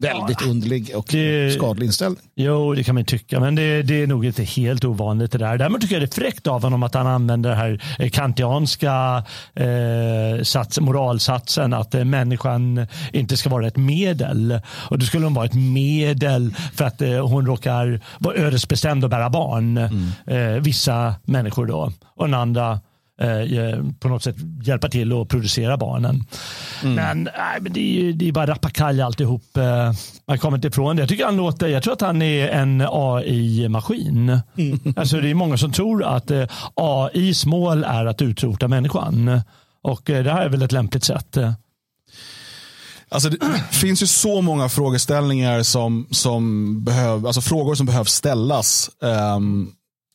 väldigt 0.00 0.40
ja, 0.40 0.46
underlig 0.46 0.90
och 0.94 1.06
det, 1.10 1.54
skadlig 1.54 1.86
inställning. 1.86 2.22
Jo, 2.34 2.74
det 2.74 2.84
kan 2.84 2.94
man 2.94 3.04
tycka, 3.04 3.40
men 3.40 3.54
det, 3.54 3.82
det, 3.82 4.02
är 4.02 4.06
nog 4.06 4.24
inte 4.24 4.42
helt 4.42 4.84
ovanligt 4.84 5.32
det 5.32 5.38
där. 5.38 5.58
Däremot 5.58 5.80
tycker 5.80 5.94
jag 5.94 6.02
det 6.02 6.16
är 6.16 6.20
fräckt 6.20 6.46
av 6.46 6.62
honom 6.62 6.82
att 6.82 6.94
han 6.94 7.06
använder 7.06 7.50
den 7.50 7.58
här 7.58 7.82
eh, 7.98 8.10
kantianska 8.10 9.24
eh, 9.54 10.42
sats, 10.42 10.80
moralsatsen 10.80 11.72
att 11.72 11.94
eh, 11.94 12.04
människan 12.04 12.86
inte 13.12 13.36
ska 13.36 13.50
vara 13.50 13.66
ett 13.66 13.76
medel. 13.76 14.60
Och 14.68 14.98
då 14.98 15.06
skulle 15.06 15.26
hon 15.26 15.34
vara 15.34 15.46
ett 15.46 15.54
medel 15.54 16.54
för 16.74 16.84
att 16.84 17.02
eh, 17.02 17.28
hon 17.28 17.46
råkar 17.46 18.00
vara 18.18 18.34
ödesbestämd 18.34 19.04
att 19.04 19.10
bära 19.10 19.30
barn. 19.30 19.78
Mm. 19.78 20.10
Eh, 20.26 20.62
vissa 20.62 21.14
människor 21.24 21.66
då. 21.66 21.92
Och 22.16 22.26
den 22.26 22.34
andra 22.34 22.80
på 24.00 24.08
något 24.08 24.22
sätt 24.22 24.36
hjälpa 24.62 24.88
till 24.88 25.12
att 25.12 25.28
producera 25.28 25.76
barnen. 25.76 26.24
Mm. 26.82 26.94
Men, 26.94 27.26
äh, 27.26 27.32
men 27.60 27.72
det, 27.72 27.80
är, 27.80 28.12
det 28.12 28.28
är 28.28 28.32
bara 28.32 28.46
rappakalja 28.46 29.06
alltihop. 29.06 29.56
Eh, 29.56 29.92
man 30.26 30.38
kommer 30.38 30.56
inte 30.58 30.68
ifrån 30.68 30.96
det. 30.96 31.02
Jag 31.02 31.08
tycker 31.08 31.24
han 31.24 31.36
låter, 31.36 31.68
jag 31.68 31.82
tror 31.82 31.92
att 31.92 32.00
han 32.00 32.22
är 32.22 32.48
en 32.48 32.84
AI-maskin. 32.90 34.40
Mm. 34.58 34.94
Alltså 34.96 35.20
det 35.20 35.30
är 35.30 35.34
många 35.34 35.56
som 35.56 35.72
tror 35.72 36.04
att 36.04 36.30
eh, 36.30 36.44
AIs 36.74 37.46
mål 37.46 37.84
är 37.84 38.06
att 38.06 38.22
utrota 38.22 38.68
människan. 38.68 39.40
Och 39.82 40.10
eh, 40.10 40.24
det 40.24 40.32
här 40.32 40.44
är 40.44 40.48
väl 40.48 40.62
ett 40.62 40.72
lämpligt 40.72 41.04
sätt. 41.04 41.36
Alltså 43.12 43.28
det 43.28 43.38
finns 43.70 44.02
ju 44.02 44.06
så 44.06 44.42
många 44.42 44.68
frågeställningar 44.68 45.62
som, 45.62 46.06
som 46.10 46.84
behöv, 46.84 47.26
alltså 47.26 47.40
frågor 47.40 47.74
som 47.74 47.86
behöver 47.86 48.04
ställas. 48.04 48.90
Um, 49.36 49.72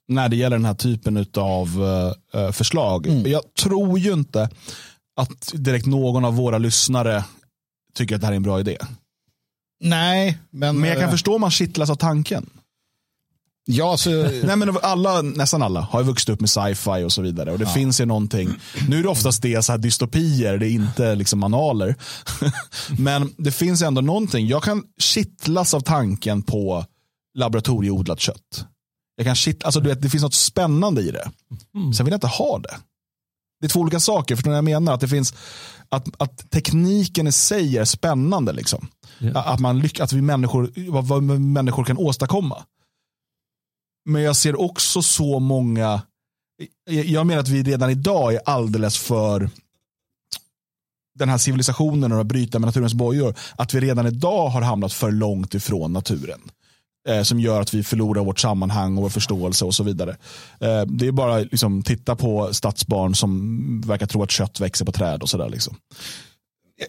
när 0.08 0.30
det 0.30 0.36
gäller 0.36 0.58
den 0.58 0.66
här 0.66 0.74
typen 0.74 1.26
av 1.38 1.82
uh, 2.36 2.52
förslag. 2.52 3.08
Mm. 3.08 3.32
Jag 3.32 3.54
tror 3.54 4.00
ju 4.00 4.14
inte 4.14 4.50
att 5.16 5.52
direkt 5.54 5.86
någon 5.86 6.26
av 6.26 6.36
våra 6.36 6.58
lyssnare 6.58 7.24
tycker 7.94 8.16
att 8.16 8.22
det 8.22 8.28
här 8.28 8.34
är 8.34 8.38
en 8.38 8.44
bra 8.44 8.60
idé. 8.60 8.78
Nej, 9.80 10.40
men... 10.50 10.80
Men 10.80 10.90
jag 10.90 10.98
kan 10.98 11.06
uh, 11.06 11.12
förstå 11.12 11.36
om 11.36 11.42
man 11.42 11.52
kittlas 11.52 11.90
av 11.90 11.96
tanken. 11.96 12.50
Ja, 13.68 13.98
så... 13.98 14.10
Nej, 14.44 14.56
men 14.56 14.78
alla, 14.82 15.22
nästan 15.22 15.62
alla 15.62 15.82
har 15.82 16.00
ju 16.02 16.06
vuxit 16.06 16.30
upp 16.30 16.40
med 16.40 16.50
sci-fi 16.50 17.04
och 17.04 17.12
så 17.12 17.22
vidare. 17.22 17.52
Och 17.52 17.60
det 17.60 17.66
ja. 17.66 17.74
finns 17.74 18.02
ju 18.02 18.06
någonting. 18.06 18.50
Nu 18.90 19.00
är 19.00 19.04
det 19.04 19.10
oftast 19.10 19.42
det 19.42 19.66
så 19.66 19.72
här 19.72 19.80
dystopier, 19.80 20.58
det 20.58 20.68
är 20.68 20.72
inte 20.72 21.16
liksom 21.16 21.40
manualer. 21.40 21.96
men 22.98 23.34
det 23.38 23.52
finns 23.52 23.82
ändå 23.82 24.02
någonting. 24.02 24.48
Jag 24.48 24.64
kan 24.64 24.84
kittlas 25.00 25.74
av 25.74 25.82
tanken 25.82 26.42
på 26.42 26.86
laboratorieodlat 27.36 28.20
kött. 28.20 28.66
Jag 29.16 29.26
kan 29.26 29.36
shit, 29.36 29.64
alltså, 29.64 29.80
du 29.80 29.90
vet, 29.90 30.02
det 30.02 30.10
finns 30.10 30.24
något 30.24 30.34
spännande 30.34 31.02
i 31.02 31.12
det. 31.12 31.32
Mm. 31.76 31.94
Sen 31.94 32.06
vill 32.06 32.12
jag 32.12 32.18
inte 32.18 32.28
ha 32.28 32.60
det. 32.60 32.78
Det 33.60 33.68
är 33.68 33.70
två 33.70 33.80
olika 33.80 34.00
saker. 34.00 34.36
Förstår 34.36 34.50
ni 34.50 34.54
vad 34.54 34.58
jag 34.58 34.64
menar? 34.64 34.94
Att, 34.94 35.02
det 35.02 35.08
finns, 35.08 35.34
att, 35.90 36.22
att 36.22 36.52
tekniken 36.52 37.28
i 37.28 37.32
sig 37.32 37.78
är 37.78 37.86
spännande. 37.86 38.54
Liksom. 38.54 38.88
Yeah. 39.20 39.48
Att, 39.48 39.60
man 39.60 39.80
lyck, 39.80 40.00
att 40.00 40.14
vi 40.14 40.22
människor, 40.22 40.92
vad, 40.92 41.08
vad 41.08 41.24
människor 41.24 41.84
kan 41.84 41.98
åstadkomma. 41.98 42.66
Men 44.10 44.22
jag 44.22 44.36
ser 44.36 44.62
också 44.62 45.02
så 45.02 45.40
många, 45.40 46.02
jag 46.90 47.28
menar 47.28 47.42
att 47.42 47.48
vi 47.48 47.64
redan 47.64 47.90
idag 47.90 48.34
är 48.34 48.42
alldeles 48.46 48.98
för 48.98 49.50
den 51.20 51.30
här 51.30 51.38
civilisationen 51.38 52.12
och 52.12 52.20
att 52.20 52.28
bryta 52.28 52.60
med 52.60 52.68
naturens 52.68 52.94
bojor, 52.94 53.36
att 53.56 53.74
vi 53.74 53.80
redan 53.80 54.08
idag 54.08 54.48
har 54.48 54.62
hamnat 54.62 54.94
för 54.94 55.12
långt 55.12 55.54
ifrån 55.54 55.94
naturen 55.94 56.42
eh, 57.08 57.24
som 57.24 57.40
gör 57.40 57.62
att 57.62 57.74
vi 57.74 57.84
förlorar 57.84 58.24
vårt 58.24 58.40
sammanhang 58.40 58.98
och 58.98 59.04
vår 59.04 59.10
förståelse 59.10 59.66
och 59.66 59.76
så 59.76 59.84
vidare. 59.84 60.18
Eh, 60.60 60.82
det 60.86 61.08
är 61.08 61.12
bara 61.12 61.38
liksom 61.38 61.84
titta 61.84 62.16
på 62.16 62.54
stadsbarn 62.54 63.16
som 63.16 63.82
verkar 63.82 64.06
tro 64.06 64.24
att 64.24 64.32
kött 64.32 64.60
växer 64.60 64.86
på 64.86 64.92
träd 64.92 65.22
och 65.22 65.30
sådär. 65.30 65.50
Liksom. 65.50 65.78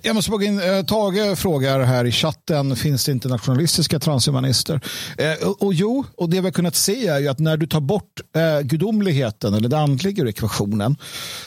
Jag 0.02 0.14
måste 0.14 0.28
fråga 0.28 0.46
in, 0.46 0.60
eh, 0.60 0.82
Tage 0.82 1.38
frågar 1.38 1.80
här 1.80 2.04
i 2.04 2.12
chatten, 2.12 2.76
finns 2.76 3.04
det 3.04 3.12
internationalistiska 3.12 3.98
transhumanister? 3.98 4.80
Eh, 5.18 5.48
och, 5.48 5.62
och 5.62 5.74
jo, 5.74 6.04
och 6.16 6.30
det 6.30 6.40
vi 6.40 6.46
har 6.46 6.52
kunnat 6.52 6.74
se 6.74 7.06
är 7.06 7.18
ju 7.18 7.28
att 7.28 7.38
när 7.38 7.56
du 7.56 7.66
tar 7.66 7.80
bort 7.80 8.20
eh, 8.36 8.60
gudomligheten 8.60 9.54
eller 9.54 9.68
det 9.68 9.78
andliga 9.78 10.22
ur 10.22 10.28
ekvationen 10.28 10.96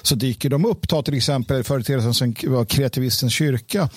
så 0.02 0.16
dyker 0.16 0.50
de 0.50 0.66
upp. 0.66 0.88
Ta 0.88 1.02
till 1.02 1.14
exempel 1.14 1.64
företeelsen 1.64 2.14
som 2.14 2.36
var 2.48 2.66
kreativistens 2.66 3.34
kyrka 3.34 3.90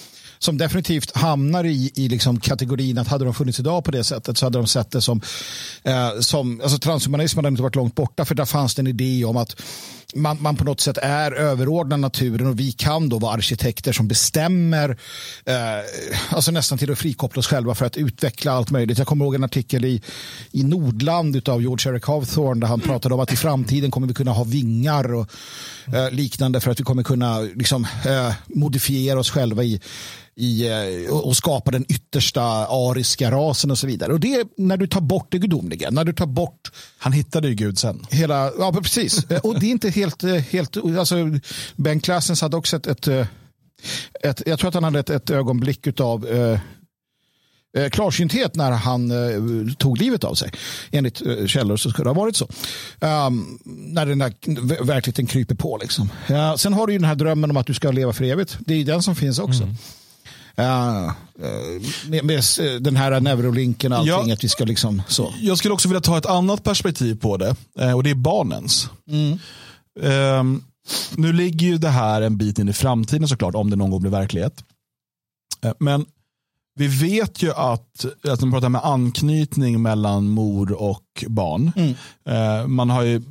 som 0.42 0.58
definitivt 0.58 1.16
hamnar 1.16 1.64
i, 1.64 1.90
i 1.94 2.08
liksom 2.08 2.40
kategorin 2.40 2.98
att 2.98 3.08
hade 3.08 3.24
de 3.24 3.34
funnits 3.34 3.60
idag 3.60 3.84
på 3.84 3.90
det 3.90 4.04
sättet 4.04 4.38
så 4.38 4.46
hade 4.46 4.58
de 4.58 4.66
sett 4.66 4.90
det 4.90 5.00
som, 5.00 5.20
eh, 5.82 6.20
som 6.20 6.60
alltså 6.60 6.78
transhumanismen 6.78 7.44
hade 7.44 7.52
inte 7.52 7.62
varit 7.62 7.76
långt 7.76 7.94
borta 7.94 8.24
för 8.24 8.34
där 8.34 8.44
fanns 8.44 8.74
det 8.74 8.82
en 8.82 8.86
idé 8.86 9.24
om 9.24 9.36
att 9.36 9.56
man, 10.14 10.42
man 10.42 10.56
på 10.56 10.64
något 10.64 10.80
sätt 10.80 10.98
är 11.02 11.32
överordnad 11.32 12.00
naturen 12.00 12.46
och 12.46 12.60
vi 12.60 12.72
kan 12.72 13.08
då 13.08 13.18
vara 13.18 13.34
arkitekter 13.34 13.92
som 13.92 14.08
bestämmer, 14.08 14.90
eh, 15.44 15.54
alltså 16.30 16.50
nästan 16.50 16.78
till 16.78 16.92
att 16.92 16.98
frikoppla 16.98 17.40
oss 17.40 17.46
själva 17.46 17.74
för 17.74 17.86
att 17.86 17.96
utveckla 17.96 18.52
allt 18.52 18.70
möjligt. 18.70 18.98
Jag 18.98 19.06
kommer 19.06 19.24
ihåg 19.24 19.34
en 19.34 19.44
artikel 19.44 19.84
i, 19.84 20.02
i 20.50 20.62
Nordland 20.62 21.48
av 21.48 21.62
George 21.62 21.92
Eric 21.92 22.06
Hawthorne 22.06 22.60
där 22.60 22.68
han 22.68 22.80
pratade 22.80 23.14
om 23.14 23.20
att 23.20 23.32
i 23.32 23.36
framtiden 23.36 23.90
kommer 23.90 24.06
vi 24.06 24.14
kunna 24.14 24.30
ha 24.30 24.44
vingar 24.44 25.14
och 25.14 25.28
eh, 25.94 26.10
liknande 26.10 26.60
för 26.60 26.70
att 26.70 26.80
vi 26.80 26.84
kommer 26.84 27.02
kunna 27.02 27.40
liksom, 27.40 27.86
eh, 28.06 28.32
modifiera 28.46 29.18
oss 29.18 29.30
själva 29.30 29.64
i 29.64 29.80
i, 30.36 30.68
eh, 30.68 31.12
och 31.12 31.36
skapa 31.36 31.70
den 31.70 31.84
yttersta 31.88 32.42
ariska 32.66 33.30
rasen 33.30 33.70
och 33.70 33.78
så 33.78 33.86
vidare. 33.86 34.12
Och 34.12 34.20
det 34.20 34.34
är 34.34 34.46
när 34.56 34.76
du 34.76 34.86
tar 34.86 35.00
bort 35.00 35.26
det 35.30 35.38
gudomliga, 35.38 35.90
när 35.90 36.04
du 36.04 36.12
tar 36.12 36.26
bort... 36.26 36.70
Han 36.98 37.12
hittade 37.12 37.48
ju 37.48 37.54
Gud 37.54 37.78
sen. 37.78 38.06
Hela, 38.10 38.52
ja, 38.58 38.72
precis. 38.72 39.24
och 39.42 39.60
det 39.60 39.66
är 39.66 39.70
inte 39.70 39.90
helt... 39.90 40.24
Eh, 40.24 40.34
helt 40.34 40.76
alltså, 40.76 41.16
ben 41.76 42.00
Klassens 42.00 42.40
hade 42.40 42.56
också 42.56 42.76
ett, 42.76 42.86
ett, 42.86 43.08
eh, 43.08 43.26
ett, 44.22 44.42
Jag 44.46 44.58
tror 44.58 44.68
att 44.68 44.74
han 44.74 44.84
hade 44.84 44.98
ett, 44.98 45.10
ett 45.10 45.30
ögonblick 45.30 46.00
av 46.00 46.26
eh, 47.76 47.90
klarsynthet 47.90 48.54
när 48.54 48.70
han 48.70 49.10
eh, 49.10 49.74
tog 49.74 49.98
livet 49.98 50.24
av 50.24 50.34
sig. 50.34 50.50
Enligt 50.90 51.26
eh, 51.26 51.46
källor 51.46 51.76
så 51.76 51.90
skulle 51.90 52.04
det 52.04 52.10
ha 52.10 52.20
varit 52.20 52.36
så. 52.36 52.48
Um, 53.00 53.58
när 53.64 54.06
den 54.06 54.18
där 54.18 54.34
verkligheten 54.84 55.26
kryper 55.26 55.54
på. 55.54 55.78
Liksom. 55.82 56.10
Uh, 56.30 56.54
sen 56.54 56.72
har 56.72 56.86
du 56.86 56.92
ju 56.92 56.98
den 56.98 57.08
här 57.08 57.14
drömmen 57.14 57.50
om 57.50 57.56
att 57.56 57.66
du 57.66 57.74
ska 57.74 57.90
leva 57.90 58.12
för 58.12 58.24
evigt. 58.24 58.58
Det 58.60 58.74
är 58.74 58.78
ju 58.78 58.84
den 58.84 59.02
som 59.02 59.16
finns 59.16 59.38
också. 59.38 59.62
Mm. 59.62 59.76
Uh, 60.58 61.12
med, 62.08 62.24
med, 62.24 62.42
den 62.80 62.96
här 62.96 63.20
neurolinken 63.20 63.92
och 63.92 63.98
allting. 63.98 64.28
Ja, 64.28 64.34
att 64.34 64.44
vi 64.44 64.48
ska 64.48 64.64
liksom, 64.64 65.02
så. 65.08 65.34
Jag 65.40 65.58
skulle 65.58 65.74
också 65.74 65.88
vilja 65.88 66.00
ta 66.00 66.18
ett 66.18 66.26
annat 66.26 66.64
perspektiv 66.64 67.14
på 67.20 67.36
det. 67.36 67.56
Uh, 67.80 67.92
och 67.92 68.02
det 68.02 68.10
är 68.10 68.14
barnens. 68.14 68.90
Mm. 69.08 69.38
Uh, 70.02 70.60
nu 71.16 71.32
ligger 71.32 71.66
ju 71.66 71.78
det 71.78 71.88
här 71.88 72.22
en 72.22 72.36
bit 72.36 72.58
in 72.58 72.68
i 72.68 72.72
framtiden 72.72 73.28
såklart. 73.28 73.54
Om 73.54 73.70
det 73.70 73.76
någon 73.76 73.90
gång 73.90 74.00
blir 74.00 74.10
verklighet. 74.10 74.64
men 75.78 76.06
vi 76.74 76.86
vet 76.86 77.42
ju 77.42 77.52
att, 77.52 78.04
att 78.24 78.40
man 78.40 78.52
pratar 78.52 78.68
med 78.68 78.84
anknytning 78.84 79.82
mellan 79.82 80.28
mor 80.28 80.72
och 80.72 81.24
barn. 81.26 81.72
Mm. 81.76 82.74
man 82.74 82.90
har 82.90 83.02
ju 83.02 83.22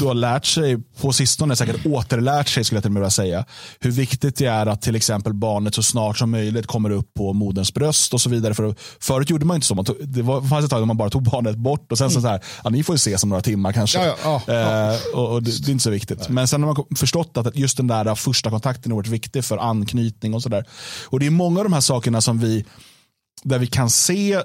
då 0.00 0.12
lärt 0.12 0.46
sig, 0.46 0.78
på 1.00 1.12
sistone 1.12 1.56
säkert 1.56 1.86
återlärt 1.86 2.48
sig 2.48 2.64
skulle 2.64 2.76
jag 2.76 2.82
till 2.82 2.88
och 2.88 2.92
med 2.92 3.00
vilja 3.00 3.10
säga, 3.10 3.44
hur 3.80 3.90
viktigt 3.90 4.36
det 4.36 4.46
är 4.46 4.66
att 4.66 4.82
till 4.82 4.96
exempel 4.96 5.34
barnet 5.34 5.74
så 5.74 5.82
snart 5.82 6.18
som 6.18 6.30
möjligt 6.30 6.66
kommer 6.66 6.90
upp 6.90 7.14
på 7.14 7.32
moderns 7.32 7.74
bröst 7.74 8.14
och 8.14 8.20
så 8.20 8.30
vidare. 8.30 8.54
För 8.54 8.74
förut 9.00 9.30
gjorde 9.30 9.44
man 9.44 9.54
inte 9.54 9.66
så. 9.66 9.74
Man 9.74 9.84
tog, 9.84 9.96
det 10.08 10.22
var, 10.22 10.42
fanns 10.42 10.64
ett 10.64 10.70
tag 10.70 10.82
då 10.82 10.86
man 10.86 10.96
bara 10.96 11.10
tog 11.10 11.22
barnet 11.22 11.56
bort 11.56 11.92
och 11.92 11.98
sen 11.98 12.10
så, 12.10 12.20
så 12.20 12.28
här, 12.28 12.40
ja, 12.64 12.70
ni 12.70 12.82
får 12.82 12.94
ju 12.94 12.96
ses 12.96 13.22
om 13.22 13.28
några 13.28 13.42
timmar 13.42 13.72
kanske. 13.72 13.98
Ja, 13.98 14.16
ja, 14.24 14.42
ja, 14.46 14.92
eh, 14.92 15.00
och, 15.14 15.32
och 15.32 15.42
det, 15.42 15.50
det, 15.64 15.70
är 15.70 15.72
inte 15.72 15.84
så 15.84 15.90
viktigt. 15.90 16.28
Men 16.28 16.48
sen 16.48 16.62
har 16.62 16.74
man 16.74 16.84
förstått 16.96 17.36
att 17.36 17.56
just 17.56 17.76
den 17.76 17.86
där 17.86 18.14
första 18.14 18.50
kontakten 18.50 18.92
är 18.92 18.96
oerhört 18.96 19.12
viktig 19.12 19.44
för 19.44 19.58
anknytning 19.58 20.34
och 20.34 20.42
sådär. 20.42 20.64
Och 21.04 21.20
det 21.20 21.26
är 21.26 21.30
många 21.30 21.60
av 21.60 21.64
de 21.64 21.72
här 21.72 21.80
sakerna 21.80 22.20
som 22.20 22.38
vi 22.38 22.64
där 23.44 23.58
vi 23.58 23.66
kan 23.66 23.90
se 23.90 24.32
eh, 24.34 24.42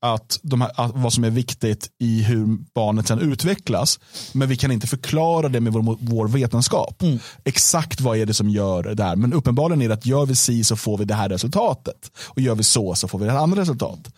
att, 0.00 0.40
de 0.42 0.60
här, 0.60 0.70
att 0.74 0.90
vad 0.94 1.12
som 1.12 1.24
är 1.24 1.30
viktigt 1.30 1.90
i 1.98 2.22
hur 2.22 2.58
barnet 2.74 3.08
sen 3.08 3.18
utvecklas. 3.18 4.00
Men 4.32 4.48
vi 4.48 4.56
kan 4.56 4.72
inte 4.72 4.86
förklara 4.86 5.48
det 5.48 5.60
med 5.60 5.72
vår, 5.72 5.98
vår 6.00 6.28
vetenskap. 6.28 7.02
Mm. 7.02 7.18
Exakt 7.44 8.00
vad 8.00 8.18
är 8.18 8.26
det 8.26 8.34
som 8.34 8.48
gör 8.48 8.82
det 8.94 9.04
här. 9.04 9.16
Men 9.16 9.32
uppenbarligen 9.32 9.82
är 9.82 9.88
det 9.88 9.94
att 9.94 10.06
gör 10.06 10.26
vi 10.26 10.34
si 10.34 10.64
så 10.64 10.76
får 10.76 10.98
vi 10.98 11.04
det 11.04 11.14
här 11.14 11.28
resultatet. 11.28 12.12
Och 12.26 12.40
gör 12.40 12.54
vi 12.54 12.62
så 12.62 12.94
så 12.94 13.08
får 13.08 13.18
vi 13.18 13.24
det 13.24 13.32
här 13.32 13.38
andra 13.38 13.60
resultat. 13.60 14.12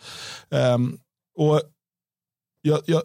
Um, 0.49 0.97
och 1.39 1.61
jag, 2.61 2.81
jag 2.85 3.01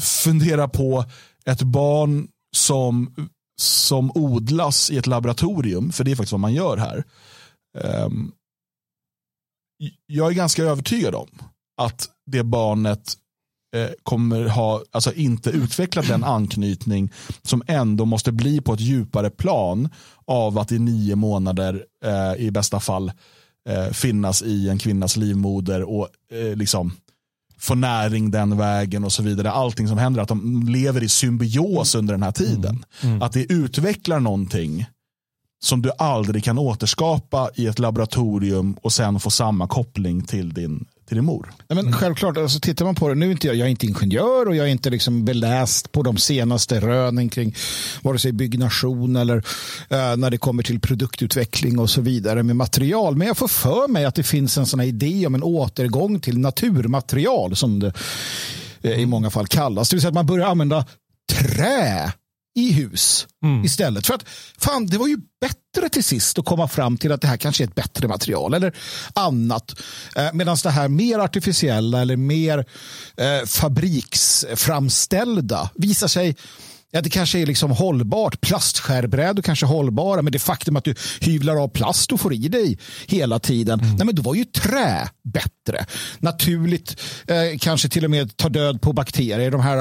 funderar 0.00 0.68
på 0.68 1.04
ett 1.44 1.62
barn 1.62 2.28
som, 2.56 3.14
som 3.60 4.10
odlas 4.14 4.90
i 4.90 4.98
ett 4.98 5.06
laboratorium. 5.06 5.92
För 5.92 6.04
det 6.04 6.10
är 6.10 6.16
faktiskt 6.16 6.32
vad 6.32 6.40
man 6.40 6.54
gör 6.54 6.76
här. 6.76 7.04
Um, 8.04 8.32
jag 10.06 10.30
är 10.30 10.34
ganska 10.34 10.62
övertygad 10.62 11.14
om 11.14 11.28
att 11.76 12.08
det 12.26 12.42
barnet 12.42 13.14
eh, 13.76 13.90
kommer 14.02 14.48
ha, 14.48 14.82
alltså 14.90 15.12
inte 15.12 15.50
utvecklat 15.50 16.08
den 16.08 16.24
anknytning 16.24 17.12
som 17.42 17.62
ändå 17.66 18.04
måste 18.04 18.32
bli 18.32 18.60
på 18.60 18.72
ett 18.72 18.80
djupare 18.80 19.30
plan 19.30 19.88
av 20.24 20.58
att 20.58 20.72
i 20.72 20.78
nio 20.78 21.16
månader 21.16 21.84
eh, 22.04 22.44
i 22.46 22.50
bästa 22.50 22.80
fall 22.80 23.12
eh, 23.68 23.92
finnas 23.92 24.42
i 24.42 24.68
en 24.68 24.78
kvinnas 24.78 25.16
livmoder 25.16 25.82
och 25.82 26.08
eh, 26.32 26.56
liksom 26.56 26.92
få 27.58 27.74
näring 27.74 28.30
den 28.30 28.58
vägen 28.58 29.04
och 29.04 29.12
så 29.12 29.22
vidare. 29.22 29.50
Allting 29.50 29.88
som 29.88 29.98
händer, 29.98 30.22
att 30.22 30.28
de 30.28 30.62
lever 30.68 31.02
i 31.02 31.08
symbios 31.08 31.94
under 31.94 32.14
den 32.14 32.22
här 32.22 32.32
tiden. 32.32 32.84
Mm. 33.02 33.14
Mm. 33.14 33.22
Att 33.22 33.32
det 33.32 33.52
utvecklar 33.52 34.20
någonting 34.20 34.86
som 35.62 35.82
du 35.82 35.90
aldrig 35.98 36.44
kan 36.44 36.58
återskapa 36.58 37.50
i 37.54 37.66
ett 37.66 37.78
laboratorium 37.78 38.76
och 38.82 38.92
sen 38.92 39.20
få 39.20 39.30
samma 39.30 39.68
koppling 39.68 40.22
till 40.22 40.52
din 40.52 40.84
till 41.12 41.16
din 41.16 41.24
mor. 41.24 41.52
Ja, 41.68 41.74
men 41.74 41.92
självklart, 41.92 42.36
alltså, 42.36 42.60
tittar 42.60 42.84
man 42.84 42.94
på 42.94 43.08
det, 43.08 43.14
nu 43.14 43.26
är 43.26 43.30
inte 43.30 43.46
jag, 43.46 43.56
jag 43.56 43.66
är 43.66 43.70
inte 43.70 43.86
ingenjör 43.86 44.48
och 44.48 44.56
jag 44.56 44.66
är 44.66 44.70
inte 44.70 44.90
liksom 44.90 45.24
beläst 45.24 45.92
på 45.92 46.02
de 46.02 46.16
senaste 46.16 46.80
rönen 46.80 47.28
kring 47.28 47.54
vare 48.02 48.18
sig 48.18 48.32
byggnation 48.32 49.16
eller 49.16 49.36
uh, 49.36 50.16
när 50.16 50.30
det 50.30 50.38
kommer 50.38 50.62
till 50.62 50.80
produktutveckling 50.80 51.78
och 51.78 51.90
så 51.90 52.00
vidare 52.00 52.42
med 52.42 52.56
material. 52.56 53.16
Men 53.16 53.26
jag 53.26 53.36
får 53.36 53.48
för 53.48 53.88
mig 53.88 54.04
att 54.04 54.14
det 54.14 54.22
finns 54.22 54.58
en 54.58 54.66
sån 54.66 54.80
här 54.80 54.86
idé 54.86 55.26
om 55.26 55.34
en 55.34 55.42
återgång 55.42 56.20
till 56.20 56.38
naturmaterial 56.38 57.56
som 57.56 57.80
det 57.80 57.92
uh, 58.84 59.00
i 59.00 59.06
många 59.06 59.30
fall 59.30 59.46
kallas. 59.46 59.90
Det 59.90 59.96
vill 59.96 60.00
säga 60.00 60.08
att 60.08 60.14
man 60.14 60.26
börjar 60.26 60.46
använda 60.46 60.84
trä 61.32 62.12
i 62.54 62.72
hus 62.72 63.26
mm. 63.44 63.64
istället. 63.64 64.06
För 64.06 64.14
att 64.14 64.24
fan, 64.58 64.86
det 64.86 64.98
var 64.98 65.08
ju 65.08 65.18
bättre 65.40 65.88
till 65.88 66.04
sist 66.04 66.38
att 66.38 66.44
komma 66.44 66.68
fram 66.68 66.96
till 66.96 67.12
att 67.12 67.20
det 67.20 67.28
här 67.28 67.36
kanske 67.36 67.64
är 67.64 67.68
ett 67.68 67.74
bättre 67.74 68.08
material 68.08 68.54
eller 68.54 68.76
annat. 69.14 69.80
Eh, 70.16 70.32
Medan 70.32 70.56
det 70.62 70.70
här 70.70 70.88
mer 70.88 71.18
artificiella 71.18 72.02
eller 72.02 72.16
mer 72.16 72.58
eh, 73.16 73.46
fabriksframställda 73.46 75.70
visar 75.74 76.08
sig 76.08 76.36
Ja, 76.94 77.00
det 77.00 77.10
kanske 77.10 77.38
är 77.38 77.46
liksom 77.46 77.70
hållbart. 77.70 78.40
Plastskärbrädor 78.40 79.42
kanske 79.42 79.66
är 79.66 79.68
hållbara, 79.68 80.22
men 80.22 80.32
det 80.32 80.38
faktum 80.38 80.76
att 80.76 80.84
du 80.84 80.94
hyvlar 81.20 81.62
av 81.62 81.68
plast 81.68 82.12
och 82.12 82.20
får 82.20 82.32
i 82.34 82.48
dig 82.48 82.78
hela 83.06 83.38
tiden. 83.38 83.80
Mm. 83.80 83.96
Nej, 83.96 84.06
men 84.06 84.14
då 84.14 84.22
var 84.22 84.34
ju 84.34 84.44
trä 84.44 85.08
bättre. 85.24 85.86
Naturligt, 86.18 87.00
eh, 87.26 87.58
kanske 87.60 87.88
till 87.88 88.04
och 88.04 88.10
med 88.10 88.36
ta 88.36 88.48
död 88.48 88.80
på 88.80 88.92
bakterier. 88.92 89.50
De 89.50 89.60
här, 89.60 89.78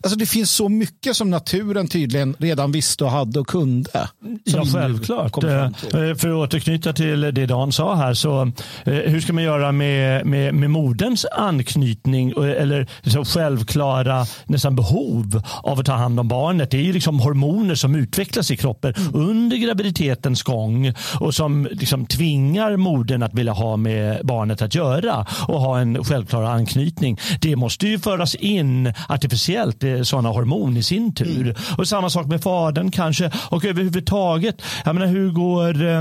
alltså 0.00 0.18
det 0.18 0.26
finns 0.26 0.50
så 0.50 0.68
mycket 0.68 1.16
som 1.16 1.30
naturen 1.30 1.88
tydligen 1.88 2.36
redan 2.38 2.72
visste 2.72 3.04
och 3.04 3.10
hade 3.10 3.40
och 3.40 3.46
kunde. 3.46 4.08
Ja, 4.44 4.64
självklart. 4.72 5.44
Eh, 5.44 5.70
för 5.92 6.08
att 6.08 6.24
återknyta 6.24 6.92
till 6.92 7.20
det 7.20 7.46
Dan 7.46 7.72
sa 7.72 7.94
här, 7.94 8.14
så 8.14 8.42
eh, 8.84 8.92
hur 8.92 9.20
ska 9.20 9.32
man 9.32 9.44
göra 9.44 9.72
med, 9.72 10.26
med, 10.26 10.54
med 10.54 10.70
moderns 10.70 11.24
anknytning 11.24 12.30
eller 12.30 12.88
så 13.06 13.24
självklara 13.24 14.26
nästan 14.44 14.76
behov 14.76 15.42
av 15.62 15.80
att 15.80 15.86
ta 15.86 15.92
hand 15.92 16.20
om 16.20 16.28
barn 16.28 16.51
barnet. 16.52 16.70
Det 16.70 16.76
är 16.76 16.82
ju 16.82 16.92
liksom 16.92 17.20
hormoner 17.20 17.74
som 17.74 17.94
utvecklas 17.94 18.50
i 18.50 18.56
kroppen 18.56 18.94
mm. 18.96 19.14
under 19.14 19.56
graviditetens 19.56 20.42
gång 20.42 20.92
och 21.20 21.34
som 21.34 21.68
liksom 21.70 22.06
tvingar 22.06 22.76
modern 22.76 23.22
att 23.22 23.34
vilja 23.34 23.52
ha 23.52 23.76
med 23.76 24.26
barnet 24.26 24.62
att 24.62 24.74
göra 24.74 25.26
och 25.48 25.60
ha 25.60 25.78
en 25.78 26.04
självklar 26.04 26.42
anknytning. 26.42 27.18
Det 27.40 27.56
måste 27.56 27.86
ju 27.88 27.98
föras 27.98 28.34
in 28.34 28.92
artificiellt 29.08 29.84
sådana 30.02 30.28
hormon 30.28 30.76
i 30.76 30.82
sin 30.82 31.14
tur. 31.14 31.42
Mm. 31.42 31.54
Och 31.78 31.88
samma 31.88 32.10
sak 32.10 32.26
med 32.26 32.42
fadern 32.42 32.90
kanske 32.90 33.30
och 33.50 33.64
överhuvudtaget. 33.64 34.62
Jag 34.84 34.94
menar, 34.94 35.06
hur 35.06 35.30
går 35.30 35.84
eh, 35.84 35.98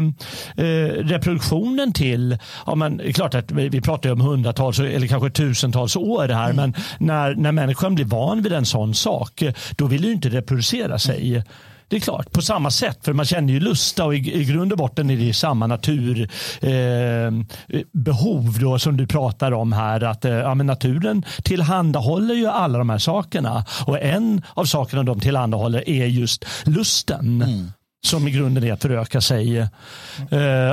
eh 0.65 0.91
reproduktionen 1.03 1.93
till? 1.93 2.37
Ja, 2.65 2.75
men, 2.75 3.01
klart 3.13 3.35
att 3.35 3.51
vi, 3.51 3.69
vi 3.69 3.81
pratar 3.81 4.11
om 4.11 4.21
hundratals 4.21 4.79
eller 4.79 5.07
kanske 5.07 5.29
tusentals 5.29 5.95
år 5.95 6.27
här 6.27 6.49
mm. 6.49 6.55
men 6.55 6.73
när, 6.99 7.35
när 7.35 7.51
människan 7.51 7.95
blir 7.95 8.05
van 8.05 8.41
vid 8.41 8.53
en 8.53 8.65
sån 8.65 8.93
sak 8.93 9.43
då 9.77 9.85
vill 9.85 10.03
ju 10.03 10.11
inte 10.11 10.29
reproducera 10.41 10.99
sig. 10.99 11.43
Det 11.91 11.97
är 11.97 11.99
klart, 11.99 12.31
på 12.31 12.41
samma 12.41 12.71
sätt. 12.71 12.99
För 13.01 13.13
man 13.13 13.25
känner 13.25 13.53
ju 13.53 13.59
lusta 13.59 14.05
och 14.05 14.15
i, 14.15 14.41
i 14.41 14.45
grund 14.45 14.71
och 14.71 14.77
botten 14.77 15.09
är 15.09 15.17
det 15.17 15.33
samma 15.33 15.67
naturbehov 15.67 18.63
eh, 18.63 18.77
som 18.77 18.97
du 18.97 19.07
pratar 19.07 19.51
om 19.51 19.73
här. 19.73 20.03
Att 20.03 20.25
eh, 20.25 20.31
ja, 20.31 20.55
men 20.55 20.67
naturen 20.67 21.25
tillhandahåller 21.43 22.35
ju 22.35 22.47
alla 22.47 22.77
de 22.77 22.89
här 22.89 22.97
sakerna. 22.97 23.65
Och 23.85 24.01
en 24.01 24.41
av 24.53 24.65
sakerna 24.65 25.03
de 25.03 25.19
tillhandahåller 25.19 25.89
är 25.89 26.05
just 26.05 26.45
lusten. 26.65 27.41
Mm 27.41 27.71
som 28.03 28.27
i 28.27 28.31
grunden 28.31 28.63
är 28.63 28.73
att 28.73 28.81
föröka 28.81 29.21
sig. 29.21 29.57
Eh, 29.57 29.67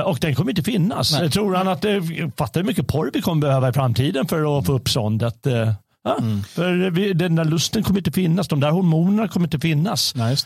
och 0.05 0.17
den 0.21 0.35
kommer 0.35 0.51
inte 0.51 0.63
finnas. 0.63 1.19
Nej. 1.19 1.31
Tror 1.31 1.55
han 1.55 1.67
att 1.67 1.81
det, 1.81 2.01
fattar 2.37 2.61
hur 2.61 2.67
mycket 2.67 2.87
porr 2.87 3.11
vi 3.13 3.21
kommer 3.21 3.41
behöva 3.41 3.69
i 3.69 3.73
framtiden 3.73 4.27
för 4.27 4.59
att 4.59 4.65
få 4.65 4.73
upp 4.73 4.89
ståndet? 4.89 5.47
Eh, 5.47 5.73
Ja, 6.03 6.17
mm. 6.19 6.43
För 6.43 7.13
den 7.13 7.35
där 7.35 7.45
lusten 7.45 7.83
kommer 7.83 7.99
inte 7.99 8.11
finnas, 8.11 8.47
de 8.47 8.59
där 8.59 8.71
hormonerna 8.71 9.27
kommer 9.27 9.47
inte 9.47 9.59
finnas. 9.59 10.15
Nej, 10.15 10.37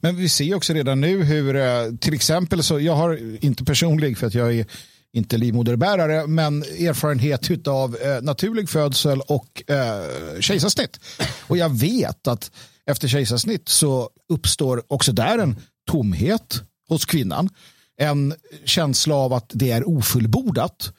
Men 0.00 0.16
vi 0.16 0.28
ser 0.28 0.54
också 0.54 0.72
redan 0.72 1.00
nu 1.00 1.24
hur, 1.24 1.56
eh, 1.56 1.94
till 2.00 2.14
exempel, 2.14 2.62
så 2.62 2.80
jag 2.80 2.96
har 2.96 3.44
inte 3.44 3.64
personlig 3.64 4.18
för 4.18 4.26
att 4.26 4.34
jag 4.34 4.54
är 4.54 4.66
inte 5.12 5.36
livmoderbärare, 5.36 6.26
men 6.26 6.62
erfarenhet 6.62 7.68
av 7.68 7.96
eh, 7.96 8.22
naturlig 8.22 8.68
födsel 8.68 9.20
och 9.20 9.70
eh, 9.70 10.40
kejsarsnitt. 10.40 11.00
Och 11.46 11.56
jag 11.56 11.78
vet 11.78 12.28
att 12.28 12.50
efter 12.86 13.08
kejsarsnitt 13.08 13.68
så 13.68 14.10
uppstår 14.28 14.82
också 14.88 15.12
där 15.12 15.38
en 15.38 15.56
tomhet 15.90 16.62
hos 16.88 17.04
kvinnan. 17.04 17.48
En 17.96 18.34
känsla 18.64 19.14
av 19.14 19.32
att 19.32 19.50
det 19.54 19.70
är 19.70 19.88
ofullbordat. 19.88 20.92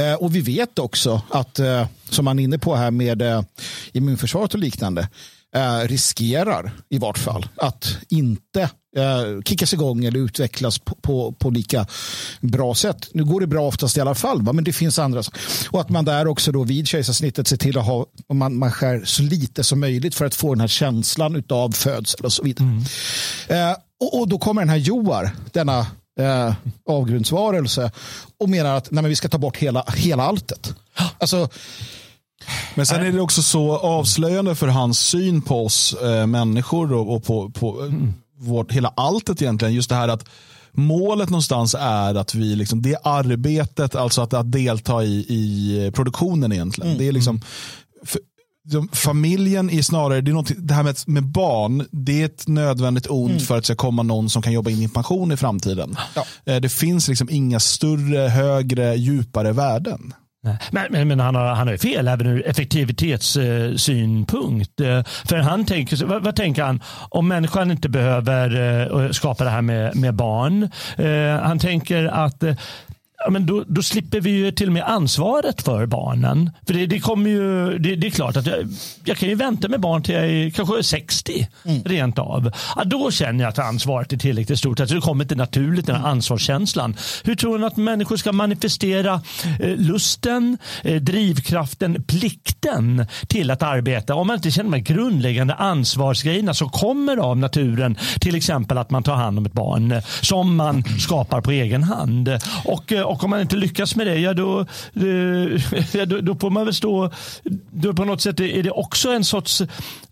Eh, 0.00 0.14
och 0.14 0.34
vi 0.34 0.40
vet 0.40 0.78
också 0.78 1.22
att, 1.30 1.58
eh, 1.58 1.86
som 2.08 2.24
man 2.24 2.38
är 2.38 2.42
inne 2.42 2.58
på 2.58 2.74
här 2.74 2.90
med 2.90 3.22
eh, 3.22 3.42
immunförsvaret 3.92 4.54
och 4.54 4.60
liknande, 4.60 5.08
riskerar 5.84 6.72
i 6.88 6.98
vart 6.98 7.18
fall 7.18 7.48
att 7.56 7.96
inte 8.08 8.70
kickas 9.44 9.72
igång 9.72 10.04
eller 10.04 10.20
utvecklas 10.20 10.78
på, 10.78 10.94
på, 10.94 11.32
på, 11.32 11.50
lika 11.50 11.86
bra 12.40 12.74
sätt. 12.74 13.08
Nu 13.12 13.24
går 13.24 13.40
det 13.40 13.46
bra 13.46 13.66
oftast 13.66 13.96
i 13.96 14.00
alla 14.00 14.14
fall, 14.14 14.42
va? 14.42 14.52
men 14.52 14.64
det 14.64 14.72
finns 14.72 14.98
andra. 14.98 15.22
Och 15.70 15.80
att 15.80 15.88
man 15.88 16.04
där 16.04 16.26
också 16.26 16.52
då 16.52 16.64
vid 16.64 16.88
kejsarsnittet 16.88 17.48
ser 17.48 17.56
till 17.56 17.78
att 17.78 17.86
ha, 17.86 18.06
man, 18.32 18.56
man 18.56 18.72
skär 18.72 19.02
så 19.04 19.22
lite 19.22 19.64
som 19.64 19.80
möjligt 19.80 20.14
för 20.14 20.24
att 20.24 20.34
få 20.34 20.54
den 20.54 20.60
här 20.60 20.68
känslan 20.68 21.42
av 21.48 21.70
födsel 21.70 22.24
och 22.24 22.32
så 22.32 22.42
vidare. 22.42 22.68
Mm. 23.48 23.70
Eh, 23.70 23.76
och, 24.00 24.20
och, 24.20 24.28
då 24.28 24.38
kommer 24.38 24.62
den 24.62 24.68
här 24.68 24.76
Joar, 24.76 25.30
denna 25.52 25.86
eh, 26.24 26.54
avgrundsvarelse 26.88 27.92
och 28.38 28.48
menar 28.48 28.76
att 28.76 28.90
nej, 28.90 29.02
men 29.02 29.08
vi 29.08 29.16
ska 29.16 29.28
ta 29.28 29.38
bort 29.38 29.56
hela, 29.56 29.84
hela 29.96 30.22
alltet. 30.22 30.74
Alltså, 31.18 31.48
men 32.74 32.86
sen 32.86 33.06
är 33.06 33.12
det 33.12 33.20
också 33.20 33.42
så 33.42 33.76
avslöjande 33.76 34.54
för 34.54 34.68
hans 34.68 34.98
syn 34.98 35.42
på 35.42 35.64
oss 35.64 35.94
eh, 36.02 36.26
människor 36.26 36.92
och, 36.92 37.14
och 37.14 37.24
på, 37.24 37.50
på 37.50 37.80
mm. 37.80 38.14
vårt, 38.38 38.72
hela 38.72 38.92
alltet 38.96 39.42
egentligen. 39.42 39.74
Just 39.74 39.88
det 39.88 39.94
här 39.94 40.08
att 40.08 40.24
målet 40.72 41.30
någonstans 41.30 41.74
är 41.78 42.14
att 42.14 42.34
vi, 42.34 42.56
liksom, 42.56 42.82
det 42.82 42.96
arbetet, 43.02 43.94
alltså 43.94 44.22
att, 44.22 44.34
att 44.34 44.52
delta 44.52 45.04
i, 45.04 45.26
i 45.28 45.90
produktionen 45.94 46.52
egentligen. 46.52 46.90
Mm. 46.90 46.98
Det 46.98 47.08
är 47.08 47.12
liksom, 47.12 47.40
för, 48.04 48.20
familjen 48.92 49.70
är 49.70 49.82
snarare, 49.82 50.20
det, 50.20 50.30
är 50.30 50.32
något, 50.32 50.52
det 50.56 50.74
här 50.74 50.82
med, 50.82 50.96
med 51.06 51.24
barn, 51.24 51.86
det 51.90 52.20
är 52.20 52.24
ett 52.24 52.48
nödvändigt 52.48 53.06
ont 53.10 53.30
mm. 53.30 53.42
för 53.42 53.56
att 53.56 53.62
det 53.62 53.66
ska 53.66 53.74
komma 53.74 54.02
någon 54.02 54.30
som 54.30 54.42
kan 54.42 54.52
jobba 54.52 54.70
in 54.70 54.82
i 54.82 54.88
pension 54.88 55.32
i 55.32 55.36
framtiden. 55.36 55.96
Ja. 56.14 56.24
Eh, 56.46 56.60
det 56.60 56.68
finns 56.68 57.08
liksom 57.08 57.28
inga 57.30 57.60
större, 57.60 58.28
högre, 58.28 58.94
djupare 58.94 59.52
värden. 59.52 60.14
Men, 60.70 60.86
men, 60.90 61.08
men, 61.08 61.20
han, 61.20 61.34
har, 61.34 61.46
han 61.46 61.68
har 61.68 61.76
fel 61.76 62.08
även 62.08 62.26
ur 62.26 62.46
effektivitetssynpunkt. 62.46 64.80
Eh, 64.80 65.02
för 65.24 65.36
han 65.36 65.64
tänker, 65.64 66.06
vad, 66.06 66.24
vad, 66.24 66.36
tänker 66.36 66.62
han 66.62 66.82
om 67.08 67.28
människan 67.28 67.70
inte 67.70 67.88
behöver 67.88 68.56
eh, 69.04 69.10
skapa 69.10 69.44
det 69.44 69.50
här 69.50 69.62
med, 69.62 69.96
med 69.96 70.14
barn? 70.14 70.70
han 71.42 71.58
tänker 71.58 72.04
att 72.04 72.44
ja, 73.24 73.30
men 73.30 73.46
då, 73.46 73.64
då, 73.66 73.82
slipper 73.82 74.20
vi 74.20 74.30
ju 74.30 74.50
till 74.50 74.66
och 74.66 74.72
med 74.72 74.82
ansvaret 74.82 75.62
för 75.62 75.86
barnen. 75.86 76.50
För 76.66 76.74
det, 76.74 76.86
det 76.86 77.00
kommer 77.00 77.30
ju, 77.30 77.78
det, 77.78 77.96
det, 77.96 78.06
är 78.06 78.10
klart 78.10 78.36
att 78.36 78.46
jag, 78.46 78.58
jag, 79.04 79.16
kan 79.16 79.28
ju 79.28 79.34
vänta 79.34 79.68
med 79.68 79.80
barn 79.80 80.02
till 80.02 80.14
jag 80.14 80.24
är 80.24 80.50
kanske 80.50 80.82
60 80.82 81.48
mm. 81.64 81.82
rent 81.84 82.18
av. 82.18 82.52
Ja, 82.76 82.84
då 82.84 83.10
känner 83.10 83.44
jag 83.44 83.48
att 83.48 83.58
ansvaret 83.58 84.12
är 84.12 84.16
tillräckligt 84.16 84.58
stort. 84.58 84.80
Alltså 84.80 84.94
det 84.94 85.00
kommer 85.00 85.24
inte 85.24 85.34
naturligt 85.34 85.86
den 85.86 85.96
här 85.96 86.02
mm. 86.02 86.12
ansvarskänslan. 86.12 86.96
Hur 87.24 87.34
tror 87.34 87.58
ni 87.58 87.66
att 87.66 87.76
människor 87.76 88.16
ska 88.16 88.32
manifestera 88.32 89.22
eh, 89.60 89.76
lusten, 89.76 90.58
eh, 90.82 91.02
drivkraften, 91.02 92.02
plikten 92.02 93.06
till 93.28 93.50
att 93.50 93.62
arbeta 93.62 94.14
om 94.14 94.26
man 94.26 94.36
inte 94.36 94.50
känner 94.50 94.70
de 94.70 94.80
grundläggande 94.80 95.54
ansvarsgrejerna 95.54 96.54
som 96.54 96.68
kommer 96.68 97.16
av 97.16 97.38
naturen. 97.38 97.96
Till 98.20 98.34
exempel 98.34 98.78
att 98.78 98.90
man 98.90 99.02
tar 99.02 99.14
hand 99.14 99.38
om 99.38 99.46
ett 99.46 99.52
barn 99.52 100.02
som 100.20 100.56
man 100.56 100.84
skapar 100.98 101.40
på 101.40 101.50
egen 101.50 101.82
hand. 101.82 102.38
Och 102.64 102.92
eh, 102.92 103.09
och 103.10 103.24
om 103.24 103.30
man 103.30 103.40
inte 103.40 103.56
lyckas 103.56 103.96
med 103.96 104.06
det, 104.06 104.18
ja 104.18 104.34
då, 104.34 104.60
eh, 104.60 105.84
ja, 105.92 106.06
då, 106.06 106.20
då 106.20 106.34
får 106.34 106.50
man 106.50 106.64
väl 106.64 106.74
stå... 106.74 107.10
Då 107.70 107.94
på 107.94 108.04
något 108.04 108.20
sätt 108.20 108.40
är 108.40 108.62
det 108.62 108.70
också 108.70 109.12
en 109.12 109.24
sorts... 109.24 109.62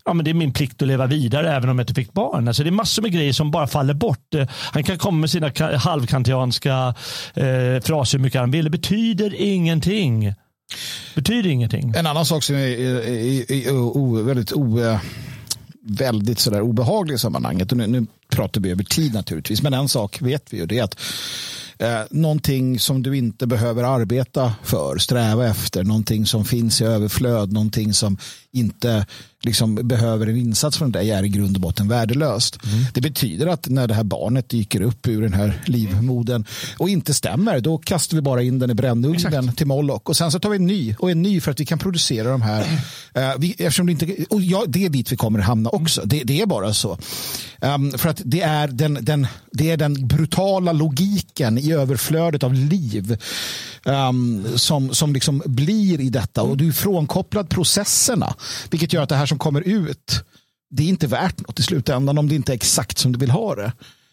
Ja, 0.05 0.13
men 0.13 0.25
det 0.25 0.31
är 0.31 0.33
min 0.33 0.53
plikt 0.53 0.81
att 0.81 0.87
leva 0.87 1.07
vidare 1.07 1.55
även 1.55 1.69
om 1.69 1.79
jag 1.79 1.83
inte 1.83 1.93
fick 1.93 2.13
barn. 2.13 2.47
Alltså 2.47 2.63
det 2.63 2.69
är 2.69 2.71
massor 2.71 3.01
med 3.01 3.11
grejer 3.11 3.33
som 3.33 3.51
bara 3.51 3.67
faller 3.67 3.93
bort. 3.93 4.33
Eh, 4.35 4.47
han 4.49 4.83
kan 4.83 4.97
komma 4.97 5.17
med 5.17 5.29
sina 5.29 5.51
halvkantianska 5.77 6.93
eh, 7.33 7.81
fraser 7.83 8.17
hur 8.17 8.23
mycket 8.23 8.41
han 8.41 8.51
vill. 8.51 8.65
Det 8.65 8.71
betyder 8.71 9.33
ingenting 9.41 10.33
Betyder 11.15 11.49
ingenting. 11.49 11.93
En 11.95 12.07
annan 12.07 12.25
sak 12.25 12.43
som 12.43 12.55
är, 12.55 12.59
är, 12.59 13.07
är, 13.07 13.51
är 13.51 14.23
väldigt 14.23 14.53
o, 14.53 14.79
eh, 14.79 14.99
väldigt 15.81 16.39
sådär 16.39 16.61
obehaglig 16.61 17.15
i 17.15 17.17
sammanhanget. 17.17 17.71
Och 17.71 17.77
nu, 17.77 17.87
nu 17.87 18.05
pratar 18.29 18.61
vi 18.61 18.71
över 18.71 18.83
tid 18.83 19.13
naturligtvis. 19.13 19.61
Men 19.61 19.73
en 19.73 19.89
sak 19.89 20.21
vet 20.21 20.53
vi 20.53 20.57
ju. 20.57 20.65
Det 20.65 20.79
är 20.79 20.83
att 20.83 20.99
eh, 21.79 22.01
någonting 22.11 22.79
som 22.79 23.03
du 23.03 23.17
inte 23.17 23.47
behöver 23.47 23.83
arbeta 23.83 24.53
för, 24.63 24.97
sträva 24.97 25.47
efter, 25.47 25.83
någonting 25.83 26.25
som 26.25 26.45
finns 26.45 26.81
i 26.81 26.85
överflöd, 26.85 27.53
någonting 27.53 27.93
som 27.93 28.17
inte 28.53 29.05
liksom 29.43 29.75
behöver 29.75 30.27
en 30.27 30.37
insats 30.37 30.77
från 30.77 30.91
dig 30.91 31.11
är 31.11 31.23
i 31.23 31.29
grund 31.29 31.55
och 31.55 31.61
botten 31.61 31.87
värdelöst. 31.87 32.65
Mm. 32.65 32.85
Det 32.93 33.01
betyder 33.01 33.47
att 33.47 33.67
när 33.67 33.87
det 33.87 33.93
här 33.93 34.03
barnet 34.03 34.49
dyker 34.49 34.81
upp 34.81 35.07
ur 35.07 35.21
den 35.21 35.33
här 35.33 35.61
livmodern 35.65 36.45
och 36.77 36.89
inte 36.89 37.13
stämmer, 37.13 37.59
då 37.59 37.77
kastar 37.77 38.15
vi 38.15 38.21
bara 38.21 38.43
in 38.43 38.59
den 38.59 38.69
i 38.69 38.73
brännugnen 38.73 39.53
till 39.53 39.67
Moloch 39.67 40.09
och 40.09 40.17
sen 40.17 40.31
så 40.31 40.39
tar 40.39 40.49
vi 40.49 40.55
en 40.55 40.65
ny 40.65 40.95
och 40.99 41.11
en 41.11 41.21
ny 41.21 41.41
för 41.41 41.51
att 41.51 41.59
vi 41.59 41.65
kan 41.65 41.79
producera 41.79 42.31
de 42.31 42.41
här. 42.41 42.61
Uh, 43.17 43.39
vi, 43.39 43.51
eftersom 43.51 43.85
det, 43.85 43.91
inte, 43.91 44.25
och 44.29 44.41
ja, 44.41 44.63
det 44.67 44.85
är 44.85 44.89
dit 44.89 45.11
vi 45.11 45.17
kommer 45.17 45.39
hamna 45.39 45.69
också. 45.69 46.01
Det, 46.05 46.23
det 46.23 46.41
är 46.41 46.45
bara 46.45 46.73
så. 46.73 46.97
Um, 47.61 47.91
för 47.91 48.09
att 48.09 48.21
det 48.25 48.41
är, 48.41 48.67
den, 48.67 48.97
den, 49.01 49.27
det 49.51 49.71
är 49.71 49.77
den 49.77 50.07
brutala 50.07 50.71
logiken 50.71 51.57
i 51.57 51.71
överflödet 51.71 52.43
av 52.43 52.53
liv 52.53 53.17
um, 53.85 54.47
som, 54.55 54.93
som 54.93 55.13
liksom 55.13 55.43
blir 55.45 56.01
i 56.01 56.09
detta 56.09 56.41
och 56.41 56.57
du 56.57 56.67
är 56.67 56.71
frånkopplad 56.71 57.49
processerna 57.49 58.35
vilket 58.69 58.93
gör 58.93 59.03
att 59.03 59.09
det 59.09 59.15
här 59.15 59.25
som 59.25 59.39
kommer 59.39 59.61
ut 59.61 60.23
det 60.69 60.83
är 60.83 60.87
inte 60.87 61.07
värt 61.07 61.47
något 61.47 61.59
i 61.59 61.63
slutändan 61.63 62.17
om 62.17 62.29
det 62.29 62.35
inte 62.35 62.51
är 62.51 62.55
exakt 62.55 62.97
som 62.97 63.11
du 63.11 63.19
vill 63.19 63.31
ha 63.31 63.55
det. 63.55 63.71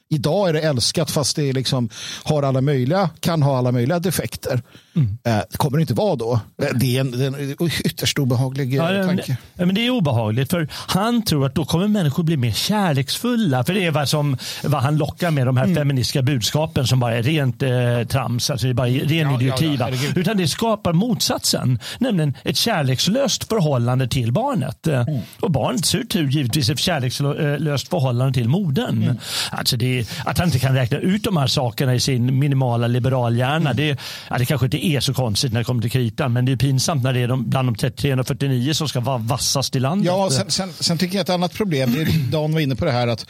Idag 0.08 0.48
är 0.48 0.52
det 0.52 0.60
älskat 0.60 1.10
fast 1.10 1.36
det 1.36 1.52
liksom 1.52 1.88
har 2.24 2.42
alla 2.42 2.60
möjliga, 2.60 3.10
kan 3.20 3.42
ha 3.42 3.58
alla 3.58 3.72
möjliga 3.72 3.98
defekter. 3.98 4.62
Mm. 4.96 5.18
Eh, 5.24 5.42
det 5.50 5.56
kommer 5.56 5.78
det 5.78 5.80
inte 5.80 5.94
vara 5.94 6.16
då. 6.16 6.40
Eh, 6.62 6.68
det 6.74 6.96
är 6.96 7.00
en, 7.00 7.14
en 7.22 7.70
ytterst 7.84 8.18
obehaglig 8.18 8.74
ja, 8.74 8.94
eh, 8.94 9.06
tanke. 9.06 9.36
Men 9.54 9.74
det 9.74 9.86
är 9.86 9.90
obehagligt 9.90 10.50
för 10.50 10.68
han 10.72 11.22
tror 11.22 11.46
att 11.46 11.54
då 11.54 11.64
kommer 11.64 11.88
människor 11.88 12.22
bli 12.22 12.36
mer 12.36 12.52
kärleksfulla. 12.52 13.64
För 13.64 13.74
det 13.74 13.84
är 13.84 13.90
vad, 13.90 14.08
som, 14.08 14.36
vad 14.64 14.82
han 14.82 14.96
lockar 14.96 15.30
med 15.30 15.46
de 15.46 15.56
här 15.56 15.64
mm. 15.64 15.76
feministiska 15.76 16.22
budskapen 16.22 16.86
som 16.86 17.00
bara 17.00 17.14
är 17.14 17.22
rent 17.22 17.62
eh, 17.62 17.70
trams. 18.08 18.50
Alltså 18.50 18.66
det 18.66 18.72
är 18.72 18.74
bara 18.74 18.86
ren 18.86 19.30
ja, 19.30 19.40
idioti. 19.40 19.76
Ja, 19.80 19.90
ja, 19.90 20.10
Utan 20.16 20.36
det 20.36 20.48
skapar 20.48 20.92
motsatsen. 20.92 21.78
Nämligen 21.98 22.34
ett 22.44 22.56
kärlekslöst 22.56 23.48
förhållande 23.48 24.08
till 24.08 24.32
barnet. 24.32 24.86
Mm. 24.86 25.20
Och 25.40 25.50
barnet 25.50 25.86
ser 25.86 25.98
ut 25.98 26.14
givetvis 26.14 26.70
ett 26.70 26.78
kärlekslöst 26.78 27.88
förhållande 27.88 28.32
till 28.32 28.48
modern. 28.48 29.02
Mm. 29.02 29.16
Alltså 29.50 29.76
det, 29.76 30.06
att 30.24 30.38
han 30.38 30.48
inte 30.48 30.58
kan 30.58 30.74
räkna 30.74 30.98
ut 30.98 31.24
de 31.24 31.36
här 31.36 31.46
sakerna 31.46 31.94
i 31.94 32.00
sin 32.00 32.38
minimala 32.38 32.86
liberalhjärna. 32.86 33.70
Mm. 33.70 33.76
Det, 33.76 33.98
ja, 34.28 34.38
det 34.38 34.46
kanske 34.46 34.66
inte 34.66 34.85
är 34.86 35.00
så 35.00 35.14
konstigt 35.14 35.52
när 35.52 35.60
det 35.60 35.64
kommer 35.64 35.82
till 35.82 35.90
kritan. 35.90 36.32
Men 36.32 36.44
det 36.44 36.52
är 36.52 36.56
pinsamt 36.56 37.02
när 37.02 37.12
det 37.12 37.20
är 37.20 37.28
de, 37.28 37.50
bland 37.50 37.68
de 37.68 37.90
349 37.90 38.74
som 38.74 38.88
ska 38.88 39.00
vara 39.00 39.18
vassast 39.18 39.76
i 39.76 39.80
landet. 39.80 40.06
Ja, 40.06 40.30
sen, 40.30 40.50
sen, 40.50 40.72
sen 40.80 40.98
tycker 40.98 41.16
jag 41.16 41.22
ett 41.22 41.30
annat 41.30 41.54
problem, 41.54 41.92
det 41.92 42.00
är, 42.00 42.30
Dan 42.32 42.52
var 42.52 42.60
inne 42.60 42.76
på 42.76 42.84
det 42.84 42.92
här 42.92 43.08
att 43.08 43.26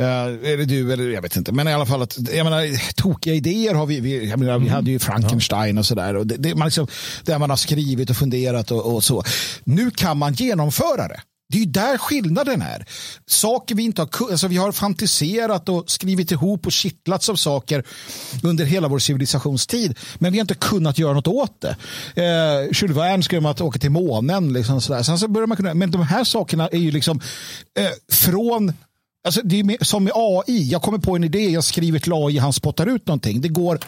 Uh, 0.00 0.04
är 0.04 0.56
det 0.56 0.64
du 0.64 0.92
eller 0.92 1.10
jag 1.10 1.22
vet 1.22 1.36
inte. 1.36 1.52
Men 1.52 1.68
i 1.68 1.72
alla 1.72 1.86
fall 1.86 2.02
att, 2.02 2.18
jag 2.34 2.44
menar, 2.44 2.92
tokiga 2.94 3.34
idéer 3.34 3.74
har 3.74 3.86
vi. 3.86 4.00
Vi, 4.00 4.30
jag 4.30 4.38
menar, 4.38 4.58
vi 4.58 4.68
hade 4.68 4.90
ju 4.90 4.98
Frankenstein 4.98 5.78
och 5.78 5.86
sådär. 5.86 6.14
Det, 6.14 6.36
det, 6.36 6.54
man 6.54 6.66
liksom, 6.66 6.86
där 7.24 7.38
man 7.38 7.50
har 7.50 7.56
skrivit 7.56 8.10
och 8.10 8.16
funderat 8.16 8.70
och, 8.70 8.94
och 8.94 9.04
så. 9.04 9.22
Nu 9.64 9.90
kan 9.90 10.18
man 10.18 10.32
genomföra 10.32 11.08
det. 11.08 11.20
Det 11.48 11.56
är 11.58 11.60
ju 11.60 11.66
där 11.66 11.98
skillnaden 11.98 12.62
är. 12.62 12.86
Saker 13.26 13.74
vi 13.74 13.82
inte 13.82 14.02
har, 14.02 14.30
alltså 14.30 14.48
vi 14.48 14.56
har 14.56 14.72
fantiserat 14.72 15.68
och 15.68 15.90
skrivit 15.90 16.30
ihop 16.30 16.66
och 16.66 16.72
kittlats 16.72 17.28
av 17.28 17.36
saker 17.36 17.84
under 18.42 18.64
hela 18.64 18.88
vår 18.88 18.98
civilisationstid. 18.98 19.98
Men 20.18 20.32
vi 20.32 20.38
har 20.38 20.42
inte 20.42 20.54
kunnat 20.54 20.98
göra 20.98 21.12
något 21.12 21.26
åt 21.26 21.60
det. 21.60 21.76
Eh, 22.14 22.68
Jules 22.72 22.96
Verne 22.96 23.22
skrev 23.22 23.38
om 23.38 23.46
att 23.46 23.60
åka 23.60 23.78
till 23.78 23.90
månen. 23.90 24.52
Liksom 24.52 24.80
sådär. 24.80 25.02
Sen 25.02 25.18
så 25.18 25.28
börjar 25.28 25.46
man 25.46 25.56
kunna, 25.56 25.74
men 25.74 25.90
de 25.90 26.02
här 26.02 26.24
sakerna 26.24 26.68
är 26.68 26.78
ju 26.78 26.90
liksom 26.90 27.20
eh, 27.78 27.90
från 28.12 28.72
Alltså 29.26 29.40
det 29.44 29.60
är 29.60 29.64
med, 29.64 29.86
som 29.86 30.04
med 30.04 30.12
AI. 30.14 30.70
Jag 30.70 30.82
kommer 30.82 30.98
på 30.98 31.16
en 31.16 31.24
idé, 31.24 31.48
jag 31.48 31.64
skriver 31.64 31.98
till 31.98 32.12
AI, 32.12 32.38
han 32.38 32.52
spottar 32.52 32.86
ut 32.86 33.06
någonting. 33.06 33.40
Det 33.40 33.48
går 33.48 33.78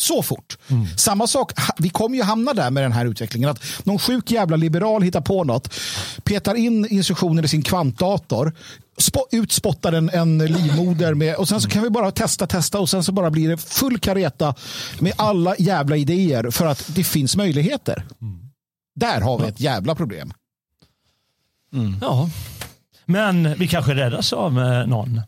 så 0.00 0.22
fort. 0.22 0.58
Mm. 0.68 0.86
Samma 0.96 1.26
sak, 1.26 1.52
vi 1.78 1.88
kommer 1.88 2.16
ju 2.16 2.22
hamna 2.22 2.54
där 2.54 2.70
med 2.70 2.82
den 2.82 2.92
här 2.92 3.06
utvecklingen. 3.06 3.50
Att 3.50 3.62
någon 3.84 3.98
sjuk 3.98 4.30
jävla 4.30 4.56
liberal 4.56 5.02
hittar 5.02 5.20
på 5.20 5.44
något, 5.44 5.74
petar 6.24 6.54
in 6.54 6.86
instruktioner 6.86 7.44
i 7.44 7.48
sin 7.48 7.62
kvantdator, 7.62 8.52
utspottar 9.30 9.92
en, 9.92 10.10
en 10.10 10.38
livmoder 10.38 11.14
med, 11.14 11.36
och 11.36 11.48
sen 11.48 11.60
så 11.60 11.68
kan 11.68 11.82
vi 11.82 11.90
bara 11.90 12.10
testa, 12.10 12.46
testa 12.46 12.80
och 12.80 12.88
sen 12.88 13.04
så 13.04 13.12
bara 13.12 13.30
blir 13.30 13.48
det 13.48 13.56
full 13.56 13.98
kareta 13.98 14.54
med 14.98 15.12
alla 15.16 15.54
jävla 15.58 15.96
idéer 15.96 16.50
för 16.50 16.66
att 16.66 16.90
det 16.94 17.04
finns 17.04 17.36
möjligheter. 17.36 18.04
Mm. 18.22 18.38
Där 18.94 19.20
har 19.20 19.38
vi 19.38 19.48
ett 19.48 19.60
jävla 19.60 19.94
problem. 19.94 20.32
Mm. 21.72 21.96
Ja, 22.00 22.30
men 23.04 23.54
vi 23.54 23.68
kanske 23.68 23.94
räddas 23.94 24.32
av 24.32 24.58
eh, 24.58 24.86
någon. 24.86 25.20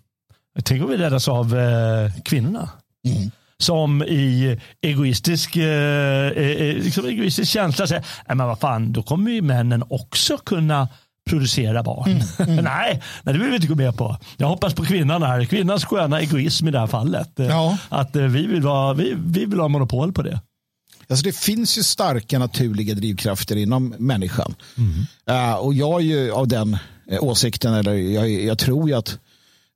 Jag 0.54 0.64
tänker 0.64 0.86
vi 0.86 0.96
räddas 0.96 1.28
av 1.28 1.58
eh, 1.58 2.12
kvinnorna. 2.24 2.70
Mm 3.04 3.30
som 3.62 4.02
i 4.02 4.58
egoistisk, 4.82 5.56
eh, 5.56 5.64
eh, 5.64 6.50
eh, 6.50 6.74
liksom 6.74 7.04
egoistisk 7.04 7.52
känsla 7.52 7.86
säger, 7.86 8.04
nej 8.28 8.36
men 8.36 8.46
vad 8.46 8.58
fan, 8.58 8.92
då 8.92 9.02
kommer 9.02 9.30
ju 9.30 9.42
männen 9.42 9.84
också 9.88 10.38
kunna 10.38 10.88
producera 11.30 11.82
barn. 11.82 12.10
Mm, 12.10 12.52
mm. 12.52 12.64
nej, 12.64 13.02
nej, 13.22 13.34
det 13.34 13.40
vill 13.40 13.48
vi 13.48 13.54
inte 13.54 13.68
gå 13.68 13.74
med 13.74 13.96
på. 13.96 14.16
Jag 14.36 14.46
hoppas 14.46 14.74
på 14.74 14.84
kvinnan 14.84 15.22
här. 15.22 15.44
Kvinnans 15.44 15.84
sköna 15.84 16.20
egoism 16.20 16.68
i 16.68 16.70
det 16.70 16.78
här 16.78 16.86
fallet. 16.86 17.30
Ja. 17.36 17.78
Att 17.88 18.16
vi, 18.16 18.46
vill 18.46 18.62
vara, 18.62 18.94
vi, 18.94 19.14
vi 19.16 19.44
vill 19.44 19.60
ha 19.60 19.68
monopol 19.68 20.12
på 20.12 20.22
det. 20.22 20.40
Alltså 21.08 21.24
det 21.24 21.36
finns 21.36 21.78
ju 21.78 21.82
starka 21.82 22.38
naturliga 22.38 22.94
drivkrafter 22.94 23.56
inom 23.56 23.94
människan. 23.98 24.54
Mm. 24.78 25.06
Uh, 25.30 25.54
och 25.54 25.74
jag 25.74 26.00
är 26.00 26.04
ju 26.04 26.32
av 26.32 26.48
den 26.48 26.78
åsikten, 27.20 27.74
eller 27.74 27.94
jag, 27.94 28.30
jag 28.30 28.58
tror 28.58 28.88
ju 28.88 28.94
att 28.94 29.18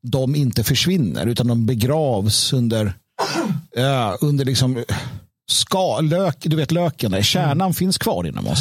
de 0.03 0.35
inte 0.35 0.65
försvinner 0.65 1.27
utan 1.27 1.47
de 1.47 1.67
begravs 1.67 2.53
under 2.53 2.95
ja, 3.75 4.19
under 4.21 4.45
liksom 4.45 4.85
skal, 5.47 6.09
lök, 6.09 6.37
du 6.41 6.57
vet 6.57 6.73
löken, 6.73 7.11
där, 7.11 7.23
kärnan 7.23 7.61
mm. 7.61 7.75
finns 7.75 7.99
kvar 7.99 8.27
inom 8.27 8.47
oss. 8.47 8.59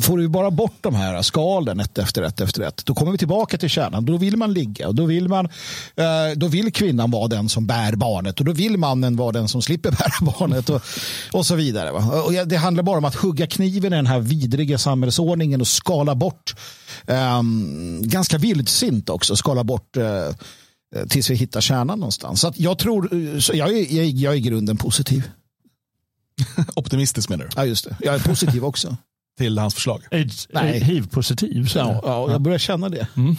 Får 0.00 0.18
vi 0.18 0.28
bara 0.28 0.50
bort 0.50 0.76
de 0.80 0.94
här 0.94 1.22
skalen 1.22 1.80
ett 1.80 1.98
efter 1.98 2.22
ett 2.22 2.40
efter 2.40 2.62
ett, 2.62 2.86
då 2.86 2.94
kommer 2.94 3.12
vi 3.12 3.18
tillbaka 3.18 3.58
till 3.58 3.68
kärnan. 3.68 4.04
Då 4.04 4.16
vill 4.16 4.36
man 4.36 4.52
ligga 4.52 4.88
och 4.88 4.94
då 4.94 5.04
vill, 5.04 5.28
man, 5.28 5.44
eh, 5.96 6.36
då 6.36 6.48
vill 6.48 6.72
kvinnan 6.72 7.10
vara 7.10 7.28
den 7.28 7.48
som 7.48 7.66
bär 7.66 7.92
barnet 7.92 8.38
och 8.40 8.44
då 8.44 8.52
vill 8.52 8.76
mannen 8.76 9.16
vara 9.16 9.32
den 9.32 9.48
som 9.48 9.62
slipper 9.62 9.90
bära 9.98 10.32
barnet 10.38 10.70
och, 10.70 10.82
och 11.32 11.46
så 11.46 11.54
vidare. 11.54 11.90
Och 11.90 12.32
det 12.46 12.56
handlar 12.56 12.82
bara 12.82 12.98
om 12.98 13.04
att 13.04 13.14
hugga 13.14 13.46
kniven 13.46 13.92
i 13.92 13.96
den 13.96 14.06
här 14.06 14.20
vidriga 14.20 14.78
samhällsordningen 14.78 15.60
och 15.60 15.68
skala 15.68 16.14
bort, 16.14 16.54
um, 17.06 18.00
ganska 18.02 18.38
vildsint 18.38 19.10
också, 19.10 19.36
skala 19.36 19.64
bort 19.64 19.96
uh, 19.96 20.04
Eh, 20.04 20.34
tills 21.08 21.30
vi 21.30 21.34
hittar 21.34 21.60
kärnan 21.60 21.98
någonstans. 21.98 22.40
Så 22.40 22.52
jag 22.56 22.78
tror, 22.78 23.14
eh, 23.34 23.38
så 23.38 23.52
jag, 23.54 23.68
är, 23.68 23.96
jag, 23.96 24.06
jag 24.06 24.32
är 24.32 24.36
i 24.36 24.40
grunden 24.40 24.76
positiv. 24.76 25.30
Optimistisk 26.74 27.28
menar 27.28 27.44
du? 27.44 27.50
Ja, 27.56 27.64
just 27.64 27.84
det. 27.84 27.96
Jag 28.00 28.14
är 28.14 28.18
positiv 28.18 28.64
också. 28.64 28.96
Till 29.38 29.58
hans 29.58 29.74
förslag? 29.74 30.02
Nej. 30.10 30.80
Hiv-positiv? 30.80 31.68
Ja, 31.74 32.00
ja, 32.04 32.30
jag 32.30 32.40
börjar 32.40 32.58
känna 32.58 32.88
det. 32.88 33.06
Mm. 33.16 33.36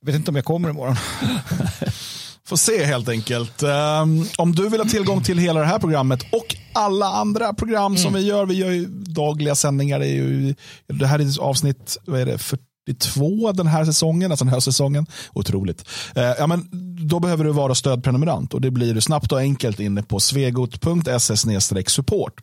jag 0.00 0.06
vet 0.06 0.14
inte 0.14 0.30
om 0.30 0.36
jag 0.36 0.44
kommer 0.44 0.70
imorgon. 0.70 0.96
Får 2.46 2.56
se 2.56 2.84
helt 2.84 3.08
enkelt. 3.08 3.62
Um, 3.62 4.26
om 4.38 4.54
du 4.54 4.68
vill 4.68 4.80
ha 4.80 4.88
tillgång 4.88 5.22
till 5.22 5.38
hela 5.38 5.60
det 5.60 5.66
här 5.66 5.78
programmet 5.78 6.22
och 6.32 6.56
alla 6.72 7.06
andra 7.06 7.54
program 7.54 7.92
mm. 7.92 8.02
som 8.02 8.12
vi 8.12 8.20
gör. 8.20 8.46
Vi 8.46 8.54
gör 8.54 8.70
ju 8.70 8.86
dagliga 8.88 9.54
sändningar. 9.54 9.98
Det, 9.98 10.06
är 10.06 10.14
ju, 10.14 10.54
det 10.86 11.06
här 11.06 11.18
är 11.18 11.40
avsnitt 11.40 11.98
vad 12.04 12.20
är 12.20 12.26
det, 12.26 12.38
42 12.86 13.52
den 13.52 13.66
här 13.66 13.84
säsongen, 13.84 14.30
alltså 14.30 14.44
den 14.44 14.54
här 14.54 14.60
säsongen. 14.60 15.06
Otroligt. 15.32 15.84
Eh, 16.14 16.22
ja, 16.22 16.46
men 16.46 16.68
då 17.08 17.20
behöver 17.20 17.44
du 17.44 17.52
vara 17.52 17.74
stödprenumerant 17.74 18.54
och 18.54 18.60
det 18.60 18.70
blir 18.70 18.94
du 18.94 19.00
snabbt 19.00 19.32
och 19.32 19.38
enkelt 19.38 19.80
inne 19.80 20.02
på 20.02 20.20
svegot.se 20.20 21.60
support. 21.86 22.40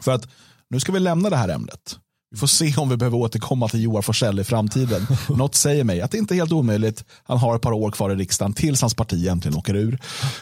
För 0.00 0.12
att 0.12 0.28
nu 0.70 0.80
ska 0.80 0.92
vi 0.92 1.00
lämna 1.00 1.30
det 1.30 1.36
här 1.36 1.48
ämnet. 1.48 1.98
Vi 2.36 2.40
får 2.40 2.46
se 2.46 2.76
om 2.76 2.88
vi 2.88 2.96
behöver 2.96 3.18
återkomma 3.18 3.68
till 3.68 3.82
Joar 3.82 4.02
Forsell 4.02 4.40
i 4.40 4.44
framtiden. 4.44 5.06
Något 5.28 5.54
säger 5.54 5.84
mig 5.84 6.00
att 6.00 6.10
det 6.10 6.18
inte 6.18 6.34
är 6.34 6.36
helt 6.36 6.52
omöjligt. 6.52 7.04
Han 7.24 7.38
har 7.38 7.56
ett 7.56 7.62
par 7.62 7.72
år 7.72 7.90
kvar 7.90 8.10
i 8.10 8.14
riksdagen 8.14 8.52
tills 8.52 8.80
hans 8.80 8.94
parti 8.94 9.26
äntligen 9.26 9.58
åker 9.58 9.74
ur. 9.74 9.98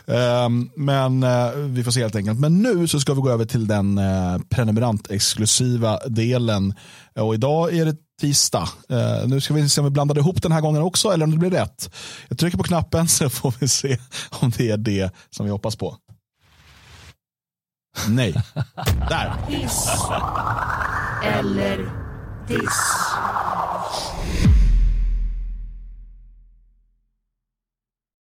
Um, 0.06 0.70
men 0.76 1.22
uh, 1.22 1.50
vi 1.54 1.84
får 1.84 1.90
se 1.90 2.00
helt 2.00 2.16
enkelt. 2.16 2.38
Men 2.38 2.62
nu 2.62 2.88
så 2.88 3.00
ska 3.00 3.14
vi 3.14 3.20
gå 3.20 3.30
över 3.30 3.44
till 3.44 3.66
den 3.66 3.98
uh, 3.98 4.38
prenumerantexklusiva 4.48 5.98
delen. 6.08 6.74
Och 7.14 7.34
idag 7.34 7.74
är 7.76 7.84
det 7.84 7.96
tisdag. 8.20 8.68
Uh, 8.92 9.26
nu 9.28 9.40
ska 9.40 9.54
vi 9.54 9.68
se 9.68 9.80
om 9.80 9.84
vi 9.84 9.90
blandade 9.90 10.20
ihop 10.20 10.42
den 10.42 10.52
här 10.52 10.60
gången 10.60 10.82
också 10.82 11.08
eller 11.08 11.24
om 11.24 11.30
det 11.30 11.38
blir 11.38 11.50
rätt. 11.50 11.94
Jag 12.28 12.38
trycker 12.38 12.58
på 12.58 12.64
knappen 12.64 13.08
så 13.08 13.30
får 13.30 13.54
vi 13.60 13.68
se 13.68 13.98
om 14.30 14.52
det 14.56 14.70
är 14.70 14.76
det 14.76 15.10
som 15.30 15.46
vi 15.46 15.52
hoppas 15.52 15.76
på. 15.76 15.96
Nej. 18.08 18.34
Där. 19.08 19.34
Eller 21.24 21.78
diss. 22.48 23.14